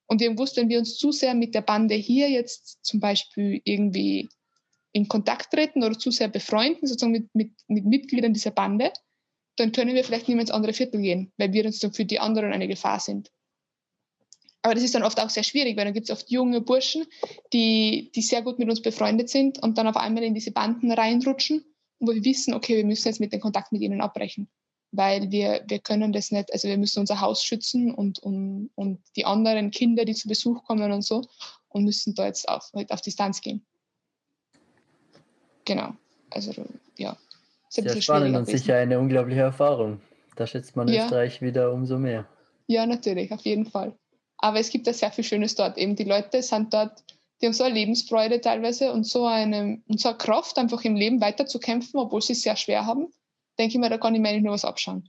Und 0.07 0.19
wir 0.19 0.29
haben 0.29 0.35
gewusst, 0.35 0.57
wenn 0.57 0.69
wir 0.69 0.79
uns 0.79 0.97
zu 0.97 1.11
sehr 1.11 1.35
mit 1.35 1.53
der 1.53 1.61
Bande 1.61 1.93
hier 1.93 2.27
jetzt 2.27 2.83
zum 2.83 2.99
Beispiel 2.99 3.61
irgendwie 3.65 4.29
in 4.93 5.07
Kontakt 5.07 5.51
treten 5.51 5.83
oder 5.83 5.97
zu 5.97 6.09
sehr 6.09 6.27
befreunden, 6.27 6.87
sozusagen 6.87 7.11
mit, 7.11 7.35
mit, 7.35 7.51
mit 7.67 7.85
Mitgliedern 7.85 8.33
dieser 8.33 8.49
Bande, 8.49 8.91
dann 9.61 9.71
können 9.71 9.95
wir 9.95 10.03
vielleicht 10.03 10.27
nicht 10.27 10.35
mehr 10.35 10.41
ins 10.41 10.51
andere 10.51 10.73
Viertel 10.73 11.01
gehen, 11.01 11.31
weil 11.37 11.53
wir 11.53 11.65
uns 11.65 11.79
dann 11.79 11.93
für 11.93 12.05
die 12.05 12.19
anderen 12.19 12.51
eine 12.51 12.67
Gefahr 12.67 12.99
sind. 12.99 13.31
Aber 14.63 14.75
das 14.75 14.83
ist 14.83 14.93
dann 14.93 15.03
oft 15.03 15.19
auch 15.19 15.29
sehr 15.29 15.43
schwierig, 15.43 15.77
weil 15.77 15.85
dann 15.85 15.93
gibt 15.93 16.09
es 16.09 16.15
oft 16.15 16.29
junge 16.29 16.61
Burschen, 16.61 17.05
die, 17.51 18.11
die 18.13 18.21
sehr 18.21 18.41
gut 18.41 18.59
mit 18.59 18.69
uns 18.69 18.81
befreundet 18.81 19.29
sind 19.29 19.61
und 19.61 19.77
dann 19.77 19.87
auf 19.87 19.95
einmal 19.95 20.23
in 20.23 20.35
diese 20.35 20.51
Banden 20.51 20.91
reinrutschen, 20.91 21.65
wo 21.99 22.13
wir 22.13 22.23
wissen, 22.23 22.53
okay, 22.53 22.77
wir 22.77 22.85
müssen 22.85 23.07
jetzt 23.07 23.19
mit 23.19 23.33
den 23.33 23.39
Kontakt 23.39 23.71
mit 23.71 23.81
ihnen 23.81 24.01
abbrechen, 24.01 24.49
weil 24.91 25.31
wir, 25.31 25.63
wir 25.67 25.79
können 25.79 26.11
das 26.11 26.31
nicht, 26.31 26.53
also 26.53 26.67
wir 26.67 26.77
müssen 26.77 26.99
unser 26.99 27.21
Haus 27.21 27.43
schützen 27.43 27.91
und, 27.93 28.19
und, 28.19 28.69
und 28.75 28.99
die 29.15 29.25
anderen 29.25 29.71
Kinder, 29.71 30.05
die 30.05 30.13
zu 30.13 30.27
Besuch 30.27 30.63
kommen 30.63 30.91
und 30.91 31.01
so 31.01 31.23
und 31.69 31.83
müssen 31.83 32.13
da 32.13 32.27
jetzt 32.27 32.47
auf, 32.47 32.71
halt 32.73 32.91
auf 32.91 33.01
Distanz 33.01 33.41
gehen. 33.41 33.65
Genau, 35.65 35.93
also 36.29 36.53
ja. 36.97 37.17
Sehr 37.71 38.01
spannend 38.01 38.35
und 38.35 38.47
sicher 38.47 38.75
eine 38.75 38.99
unglaubliche 38.99 39.41
Erfahrung. 39.41 40.01
Da 40.35 40.45
schätzt 40.45 40.75
man 40.75 40.89
ja. 40.89 41.05
Österreich 41.05 41.41
wieder 41.41 41.71
umso 41.71 41.97
mehr. 41.97 42.27
Ja, 42.67 42.85
natürlich, 42.85 43.31
auf 43.31 43.41
jeden 43.41 43.65
Fall. 43.65 43.95
Aber 44.37 44.59
es 44.59 44.69
gibt 44.69 44.87
da 44.87 44.93
sehr 44.93 45.11
viel 45.11 45.23
Schönes 45.23 45.55
dort. 45.55 45.77
Eben 45.77 45.95
die 45.95 46.03
Leute 46.03 46.43
sind 46.43 46.73
dort, 46.73 47.01
die 47.41 47.45
haben 47.45 47.53
so 47.53 47.63
eine 47.63 47.73
Lebensfreude 47.73 48.41
teilweise 48.41 48.91
und 48.91 49.05
so 49.05 49.25
eine, 49.25 49.81
und 49.87 50.01
so 50.01 50.09
eine 50.09 50.17
Kraft, 50.17 50.57
einfach 50.57 50.83
im 50.83 50.95
Leben 50.95 51.21
weiterzukämpfen, 51.21 51.97
obwohl 51.97 52.21
sie 52.21 52.33
es 52.33 52.41
sehr 52.41 52.57
schwer 52.57 52.85
haben. 52.85 53.07
Denke 53.57 53.75
ich 53.75 53.79
mir, 53.79 53.89
da 53.89 53.97
kann 53.97 54.15
ich 54.15 54.21
mir 54.21 54.29
eigentlich 54.29 54.43
nur 54.43 54.53
was 54.53 54.65
abschauen. 54.65 55.07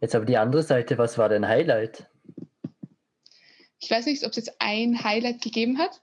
Jetzt 0.00 0.14
aber 0.14 0.24
die 0.24 0.38
andere 0.38 0.62
Seite, 0.62 0.96
was 0.96 1.18
war 1.18 1.28
dein 1.28 1.46
Highlight? 1.46 2.08
Ich 3.78 3.90
weiß 3.90 4.06
nicht, 4.06 4.24
ob 4.24 4.30
es 4.30 4.36
jetzt 4.36 4.56
ein 4.58 5.04
Highlight 5.04 5.42
gegeben 5.42 5.78
hat, 5.78 6.00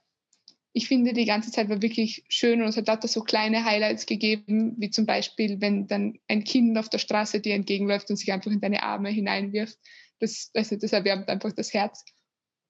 ich 0.76 0.88
finde, 0.88 1.14
die 1.14 1.24
ganze 1.24 1.50
Zeit 1.50 1.70
war 1.70 1.80
wirklich 1.80 2.26
schön 2.28 2.60
und 2.60 2.68
es 2.68 2.76
hat 2.76 2.86
da 2.86 2.98
so 3.08 3.22
kleine 3.22 3.64
Highlights 3.64 4.04
gegeben, 4.04 4.74
wie 4.76 4.90
zum 4.90 5.06
Beispiel, 5.06 5.58
wenn 5.62 5.86
dann 5.86 6.18
ein 6.28 6.44
Kind 6.44 6.76
auf 6.76 6.90
der 6.90 6.98
Straße 6.98 7.40
dir 7.40 7.54
entgegenläuft 7.54 8.10
und 8.10 8.16
sich 8.16 8.30
einfach 8.30 8.50
in 8.50 8.60
deine 8.60 8.82
Arme 8.82 9.08
hineinwirft. 9.08 9.78
Das, 10.20 10.50
also 10.52 10.76
das 10.76 10.92
erwärmt 10.92 11.30
einfach 11.30 11.52
das 11.52 11.72
Herz. 11.72 12.04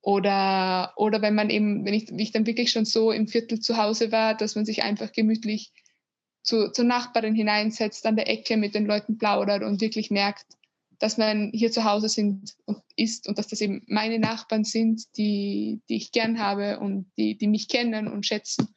Oder, 0.03 0.93
oder 0.95 1.21
wenn 1.21 1.35
man 1.35 1.51
eben, 1.51 1.85
wenn 1.85 1.95
ich, 1.95 2.09
ich 2.13 2.31
dann 2.31 2.47
wirklich 2.47 2.71
schon 2.71 2.85
so 2.85 3.11
im 3.11 3.27
Viertel 3.27 3.59
zu 3.59 3.77
Hause 3.77 4.13
war, 4.13 4.37
dass 4.37 4.55
man 4.55 4.65
sich 4.65 4.85
einfach 4.85 5.11
gemütlich 5.11 5.73
zu, 6.45 6.71
zur 6.71 6.85
Nachbarin 6.85 7.35
hineinsetzt, 7.35 8.07
an 8.07 8.15
der 8.15 8.29
Ecke 8.29 8.57
mit 8.57 8.77
den 8.77 8.87
Leuten 8.87 9.19
plaudert 9.19 9.65
und 9.65 9.81
wirklich 9.81 10.13
merkt, 10.13 10.47
dass 10.99 11.19
man 11.19 11.51
hier 11.53 11.71
zu 11.71 11.85
Hause 11.85 12.09
sind 12.09 12.57
und 12.65 12.83
ist 12.97 13.29
und 13.29 13.39
dass 13.39 13.49
das 13.49 13.61
eben 13.61 13.83
meine 13.87 14.19
Nachbarn 14.19 14.65
sind, 14.65 15.05
die, 15.17 15.81
die 15.89 15.97
ich 15.97 16.13
gern 16.13 16.39
habe 16.39 16.79
und 16.81 17.11
die, 17.19 17.37
die 17.37 17.49
mich 17.49 17.69
kennen 17.69 18.09
und 18.09 18.27
schätzen 18.27 18.75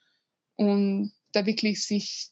und 0.56 1.14
da 1.32 1.46
wirklich 1.46 1.86
sich 1.86 2.32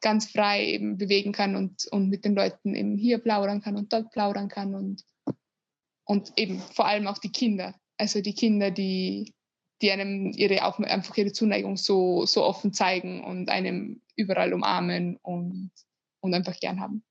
ganz 0.00 0.30
frei 0.30 0.66
eben 0.66 0.96
bewegen 0.96 1.32
kann 1.32 1.56
und, 1.56 1.86
und 1.90 2.08
mit 2.08 2.24
den 2.24 2.34
Leuten 2.34 2.74
eben 2.74 2.96
hier 2.96 3.18
plaudern 3.18 3.60
kann 3.60 3.76
und 3.76 3.92
dort 3.92 4.10
plaudern 4.10 4.48
kann 4.48 4.74
und, 4.74 5.04
und 6.04 6.32
eben 6.36 6.58
vor 6.58 6.86
allem 6.86 7.06
auch 7.06 7.18
die 7.18 7.32
Kinder, 7.32 7.74
also 7.98 8.20
die 8.20 8.34
Kinder, 8.34 8.70
die, 8.70 9.34
die 9.82 9.90
einem 9.90 10.32
ihre, 10.32 10.62
einfach 10.62 11.16
ihre 11.16 11.32
Zuneigung 11.32 11.76
so, 11.76 12.26
so 12.26 12.44
offen 12.44 12.72
zeigen 12.72 13.22
und 13.22 13.50
einem 13.50 14.02
überall 14.16 14.52
umarmen 14.52 15.16
und, 15.22 15.70
und 16.20 16.34
einfach 16.34 16.58
gern 16.58 16.80
haben. 16.80 17.04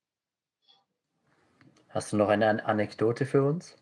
Hast 1.89 2.13
du 2.13 2.17
noch 2.17 2.29
eine 2.29 2.65
Anekdote 2.65 3.25
für 3.25 3.43
uns? 3.43 3.75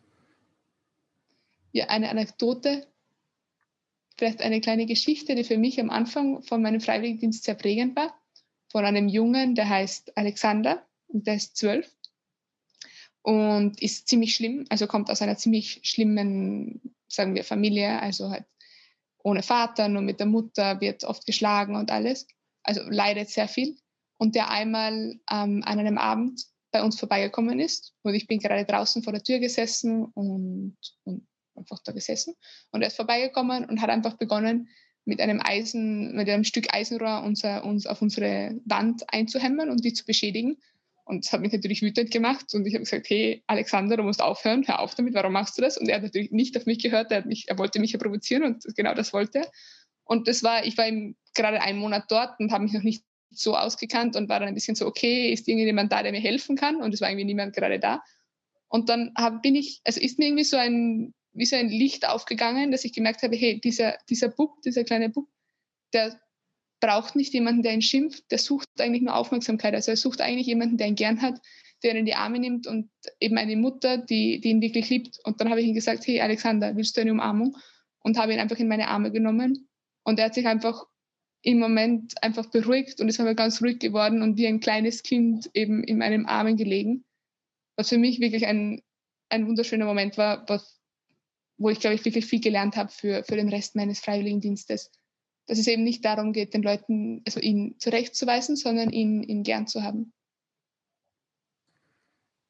Ja, 1.72 1.88
eine 1.88 2.10
Anekdote. 2.10 2.88
Vielleicht 4.18 4.42
eine 4.42 4.62
kleine 4.62 4.86
Geschichte, 4.86 5.36
die 5.36 5.44
für 5.44 5.58
mich 5.58 5.80
am 5.80 5.90
Anfang 5.90 6.42
von 6.42 6.62
meinem 6.62 6.82
Freiwilligendienst 6.82 7.44
sehr 7.44 7.56
prägend 7.56 7.96
war. 7.96 8.18
Von 8.72 8.86
einem 8.86 9.08
Jungen, 9.08 9.56
der 9.56 9.70
heißt 9.70 10.18
Alexander 10.18 10.86
und 11.08 11.28
der 11.28 11.36
ist 11.36 11.58
zwölf. 11.58 11.92
und 13.28 13.82
ist 13.82 14.08
ziemlich 14.08 14.36
schlimm, 14.36 14.66
also 14.70 14.88
kommt 14.88 15.10
aus 15.12 15.22
einer 15.22 15.36
ziemlich 15.36 15.82
schlimmen, 15.84 16.96
sagen 17.10 17.36
wir, 17.36 17.44
Familie, 17.44 18.02
also 18.02 18.30
halt 18.30 18.46
ohne 19.22 19.44
Vater, 19.44 19.90
nur 19.90 20.02
mit 20.02 20.22
der 20.22 20.28
Mutter, 20.28 20.80
wird 20.80 21.04
oft 21.04 21.26
geschlagen 21.26 21.76
und 21.76 21.92
alles, 21.92 22.26
also 22.64 22.82
leidet 22.90 23.30
sehr 23.30 23.50
viel. 23.50 23.76
Und 24.18 24.36
der 24.36 24.50
einmal 24.50 25.20
ähm, 25.30 25.62
an 25.66 25.78
einem 25.78 25.98
Abend 25.98 26.46
bei 26.78 26.84
uns 26.84 27.00
vorbeigekommen 27.00 27.60
ist 27.60 27.94
und 28.04 28.14
ich 28.14 28.28
bin 28.28 28.40
gerade 28.40 28.66
draußen 28.66 29.04
vor 29.04 29.14
der 29.14 29.24
Tür 29.24 29.40
gesessen 29.40 30.06
und, 30.06 30.78
und 31.04 31.28
einfach 31.56 31.80
da 31.84 31.92
gesessen 31.92 32.36
und 32.72 32.82
er 32.82 32.88
ist 32.88 32.96
vorbeigekommen 32.96 33.66
und 33.66 33.82
hat 33.82 33.90
einfach 33.90 34.18
begonnen, 34.18 34.70
mit 35.08 35.22
einem 35.22 35.42
Eisen, 35.42 36.14
mit 36.16 36.30
einem 36.30 36.44
Stück 36.44 36.74
Eisenrohr 36.74 37.24
unser, 37.24 37.64
uns 37.64 37.88
auf 37.88 38.02
unsere 38.02 38.60
Wand 38.66 39.06
einzuhämmern 39.08 39.70
und 39.70 39.86
die 39.86 39.94
zu 39.94 40.06
beschädigen. 40.06 40.58
Und 41.06 41.24
das 41.24 41.32
hat 41.32 41.40
mich 41.40 41.54
natürlich 41.54 41.82
wütend 41.82 42.12
gemacht. 42.12 42.54
Und 42.54 42.68
ich 42.68 42.74
habe 42.74 42.84
gesagt, 42.84 43.10
hey, 43.10 43.42
Alexander, 43.48 43.96
du 43.96 44.04
musst 44.04 44.22
aufhören, 44.22 44.68
hör 44.68 44.82
auf 44.82 44.96
damit, 44.96 45.14
warum 45.14 45.32
machst 45.32 45.58
du 45.58 45.62
das? 45.62 45.78
Und 45.78 45.88
er 45.88 45.96
hat 45.96 46.04
natürlich 46.04 46.32
nicht 46.32 46.58
auf 46.58 46.66
mich 46.66 46.80
gehört, 46.80 47.10
er, 47.14 47.26
mich, 47.26 47.46
er 47.48 47.58
wollte 47.58 47.80
mich 47.80 47.94
ja 47.94 48.00
provozieren 48.00 48.44
und 48.44 48.66
genau 48.76 48.94
das 48.94 49.14
wollte 49.14 49.40
er. 49.40 49.52
Und 50.04 50.28
das 50.28 50.44
war, 50.44 50.66
ich 50.66 50.78
war 50.78 50.86
gerade 51.34 51.62
einen 51.62 51.80
Monat 51.80 52.06
dort 52.10 52.38
und 52.42 52.52
habe 52.52 52.66
mich 52.66 52.74
noch 52.74 52.84
nicht 52.84 53.06
so 53.30 53.56
ausgekannt 53.56 54.16
und 54.16 54.30
war 54.30 54.40
dann 54.40 54.50
ein 54.50 54.56
bisschen 54.56 54.76
so, 54.76 54.86
okay, 54.86 55.32
ist 55.32 55.48
irgendjemand 55.48 55.92
da, 55.92 56.04
der 56.04 56.12
mir 56.12 56.20
helfen 56.20 56.56
kann? 56.56 56.82
Und 56.82 56.94
es 56.94 57.02
war 57.02 57.10
irgendwie 57.10 57.26
niemand 57.26 57.56
gerade 57.56 57.80
da. 57.80 58.02
Und 58.68 58.90
dann 58.90 59.14
hab, 59.16 59.42
bin 59.42 59.56
ich, 59.56 59.82
also 59.86 60.02
ist 60.02 60.20
mir 60.20 60.26
irgendwie 60.26 60.44
so 60.44 60.58
ein 60.58 61.14
wie 61.38 61.46
so 61.46 61.56
ein 61.56 61.70
Licht 61.70 62.08
aufgegangen, 62.08 62.72
dass 62.72 62.84
ich 62.84 62.94
gemerkt 62.94 63.22
habe, 63.22 63.36
hey, 63.36 63.62
dieser, 63.62 63.98
dieser 64.10 64.30
Bub, 64.30 64.60
dieser 64.64 64.84
kleine 64.84 65.10
Bub, 65.10 65.30
der 65.94 66.20
braucht 66.80 67.16
nicht 67.16 67.34
jemanden, 67.34 67.62
der 67.62 67.74
ihn 67.74 67.82
schimpft, 67.82 68.30
der 68.32 68.40
sucht 68.40 68.68
eigentlich 68.80 69.04
nur 69.04 69.16
Aufmerksamkeit. 69.16 69.76
Also 69.76 69.92
er 69.92 69.98
sucht 69.98 70.20
eigentlich 70.20 70.48
jemanden, 70.48 70.78
der 70.78 70.88
ihn 70.88 70.96
gern 70.96 71.22
hat, 71.22 71.40
der 71.84 71.92
ihn 71.92 71.98
in 71.98 72.06
die 72.06 72.16
Arme 72.16 72.40
nimmt 72.40 72.66
und 72.66 72.90
eben 73.20 73.38
eine 73.38 73.56
Mutter, 73.56 74.00
die, 74.00 74.42
die 74.42 74.50
ihn 74.50 74.62
wirklich 74.62 74.90
liebt. 74.90 75.20
Und 75.24 75.40
dann 75.40 75.50
habe 75.50 75.62
ich 75.62 75.68
ihm 75.68 75.76
gesagt, 75.76 76.08
hey 76.08 76.22
Alexander, 76.22 76.76
willst 76.76 76.98
du 76.98 77.02
eine 77.02 77.12
Umarmung? 77.12 77.56
Und 78.00 78.18
habe 78.18 78.34
ihn 78.34 78.40
einfach 78.40 78.58
in 78.58 78.68
meine 78.68 78.88
Arme 78.88 79.12
genommen. 79.12 79.68
Und 80.04 80.20
er 80.20 80.26
hat 80.26 80.34
sich 80.34 80.48
einfach 80.48 80.86
im 81.42 81.60
Moment 81.60 82.22
einfach 82.24 82.48
beruhigt 82.48 83.00
und 83.00 83.08
ist 83.08 83.20
einfach 83.20 83.36
ganz 83.36 83.62
ruhig 83.62 83.80
geworden 83.80 84.22
und 84.22 84.38
wie 84.38 84.48
ein 84.48 84.60
kleines 84.60 85.04
Kind 85.04 85.50
eben 85.54 85.84
in 85.84 85.98
meinem 85.98 86.26
Armen 86.26 86.58
gelegen. 86.58 87.06
Was 87.76 87.90
für 87.90 87.98
mich 87.98 88.20
wirklich 88.20 88.48
ein, 88.48 88.82
ein 89.30 89.48
wunderschöner 89.48 89.86
Moment 89.86 90.18
war, 90.18 90.48
was 90.50 90.78
wo 91.58 91.70
ich, 91.70 91.80
glaube 91.80 91.96
ich, 91.96 92.06
wirklich 92.06 92.26
viel 92.26 92.40
gelernt 92.40 92.76
habe 92.78 92.90
für, 92.90 93.24
für 93.24 93.36
den 93.36 93.50
Rest 93.50 93.76
meines 93.76 94.00
Freiwilligendienstes. 94.00 94.92
Dass 95.48 95.58
es 95.58 95.68
eben 95.68 95.84
nicht 95.84 96.06
darum 96.06 96.34
geht, 96.34 96.54
den 96.54 96.62
Leuten, 96.62 97.22
also 97.26 97.40
ihn 97.40 97.76
zurechtzuweisen, 97.80 98.56
sondern 98.56 98.92
ihn, 98.92 99.24
ihn 99.24 99.44
gern 99.44 99.66
zu 99.66 99.84
haben. 99.84 100.14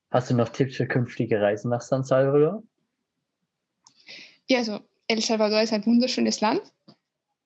Hast 0.10 0.30
du 0.30 0.36
noch 0.36 0.50
Tipps 0.50 0.78
für 0.78 0.88
künftige 0.88 1.40
Reisen 1.40 1.70
nach 1.70 1.82
San 1.82 2.04
Salvador? 2.04 2.64
Ja, 4.48 4.60
also 4.60 4.80
El 5.08 5.22
Salvador 5.22 5.62
ist 5.62 5.74
ein 5.74 5.86
wunderschönes 5.86 6.42
Land, 6.42 6.62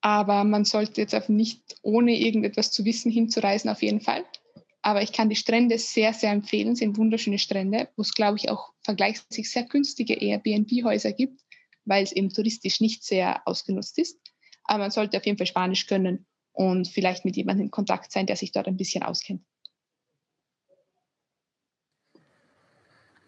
aber 0.02 0.44
man 0.44 0.66
sollte 0.66 1.02
jetzt 1.02 1.16
auch 1.16 1.28
nicht 1.30 1.62
ohne 1.82 2.18
irgendetwas 2.18 2.72
zu 2.72 2.86
wissen 2.86 3.12
hinzureisen, 3.12 3.70
auf 3.70 3.82
jeden 3.82 4.02
Fall. 4.02 4.26
Aber 4.82 5.04
ich 5.04 5.12
kann 5.12 5.30
die 5.30 5.36
Strände 5.36 5.78
sehr, 5.78 6.14
sehr 6.14 6.32
empfehlen, 6.32 6.74
es 6.74 6.80
sind 6.80 6.98
wunderschöne 6.98 7.38
Strände, 7.38 7.90
wo 7.96 8.02
es, 8.02 8.14
glaube 8.14 8.38
ich, 8.38 8.50
auch 8.50 8.72
vergleichsweise 8.82 9.44
sehr 9.44 9.64
günstige 9.64 10.16
Airbnb-Häuser 10.16 11.12
gibt 11.12 11.40
weil 11.86 12.04
es 12.04 12.12
eben 12.12 12.30
touristisch 12.30 12.82
nicht 12.82 13.04
sehr 13.04 13.48
ausgenutzt 13.48 13.98
ist. 13.98 14.20
Aber 14.64 14.80
man 14.80 14.92
sollte 14.92 15.18
auf 15.18 15.26
jeden 15.26 15.38
Fall 15.38 15.48
Spanisch 15.48 15.88
können 15.88 16.26
und 16.54 16.88
vielleicht 16.88 17.26
mit 17.26 17.36
jemandem 17.36 17.66
in 17.66 17.72
Kontakt 17.72 18.12
sein, 18.12 18.26
der 18.26 18.36
sich 18.36 18.52
dort 18.52 18.68
ein 18.68 18.78
bisschen 18.78 19.04
auskennt. 19.04 19.44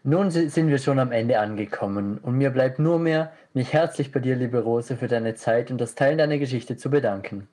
Nun 0.05 0.31
sind 0.31 0.67
wir 0.67 0.79
schon 0.79 0.99
am 0.99 1.13
Ende 1.13 1.39
angekommen 1.39 2.17
und 2.17 2.37
mir 2.37 2.49
bleibt 2.49 2.77
nur 2.77 2.99
mehr, 2.99 3.31
mich 3.53 3.71
herzlich 3.71 4.11
bei 4.11 4.19
dir, 4.19 4.35
liebe 4.35 4.61
Rose, 4.61 4.97
für 4.97 5.07
deine 5.07 5.35
Zeit 5.35 5.71
und 5.71 5.79
das 5.79 5.95
Teilen 5.95 6.17
deiner 6.17 6.37
Geschichte 6.37 6.75
zu 6.75 6.89
bedanken. 6.89 7.47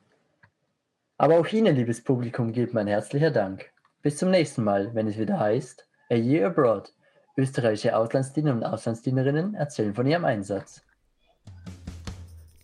Aber 1.17 1.39
auch 1.39 1.47
Ihnen, 1.47 1.77
liebes 1.77 2.03
Publikum, 2.03 2.53
gilt 2.53 2.75
mein 2.75 2.89
herzlicher 2.89 3.31
Dank. 3.31 3.71
Bis 4.03 4.17
zum 4.17 4.31
nächsten 4.31 4.65
Mal, 4.65 4.93
wenn 4.97 5.07
es 5.07 5.17
wieder 5.17 5.39
heißt 5.39 5.87
A 6.11 6.15
Year 6.15 6.49
Abroad. 6.49 6.93
Österreichische 7.37 7.97
Auslandsdiener 7.97 8.53
und 8.53 8.65
Auslandsdienerinnen 8.65 9.55
erzählen 9.55 9.95
von 9.95 10.09
ihrem 10.09 10.25
Einsatz. 10.25 10.83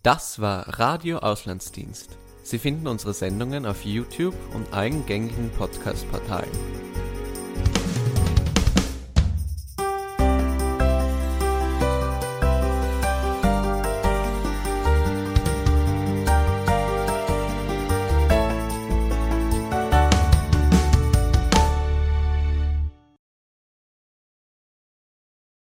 Das 0.03 0.41
war 0.41 0.79
Radio 0.79 1.19
Auslandsdienst. 1.19 2.17
Sie 2.43 2.59
finden 2.59 2.87
unsere 2.87 3.13
Sendungen 3.13 3.65
auf 3.65 3.85
YouTube 3.85 4.35
und 4.53 4.73
allen 4.73 5.05
gängigen 5.05 5.49
Podcast-Portalen. 5.51 6.51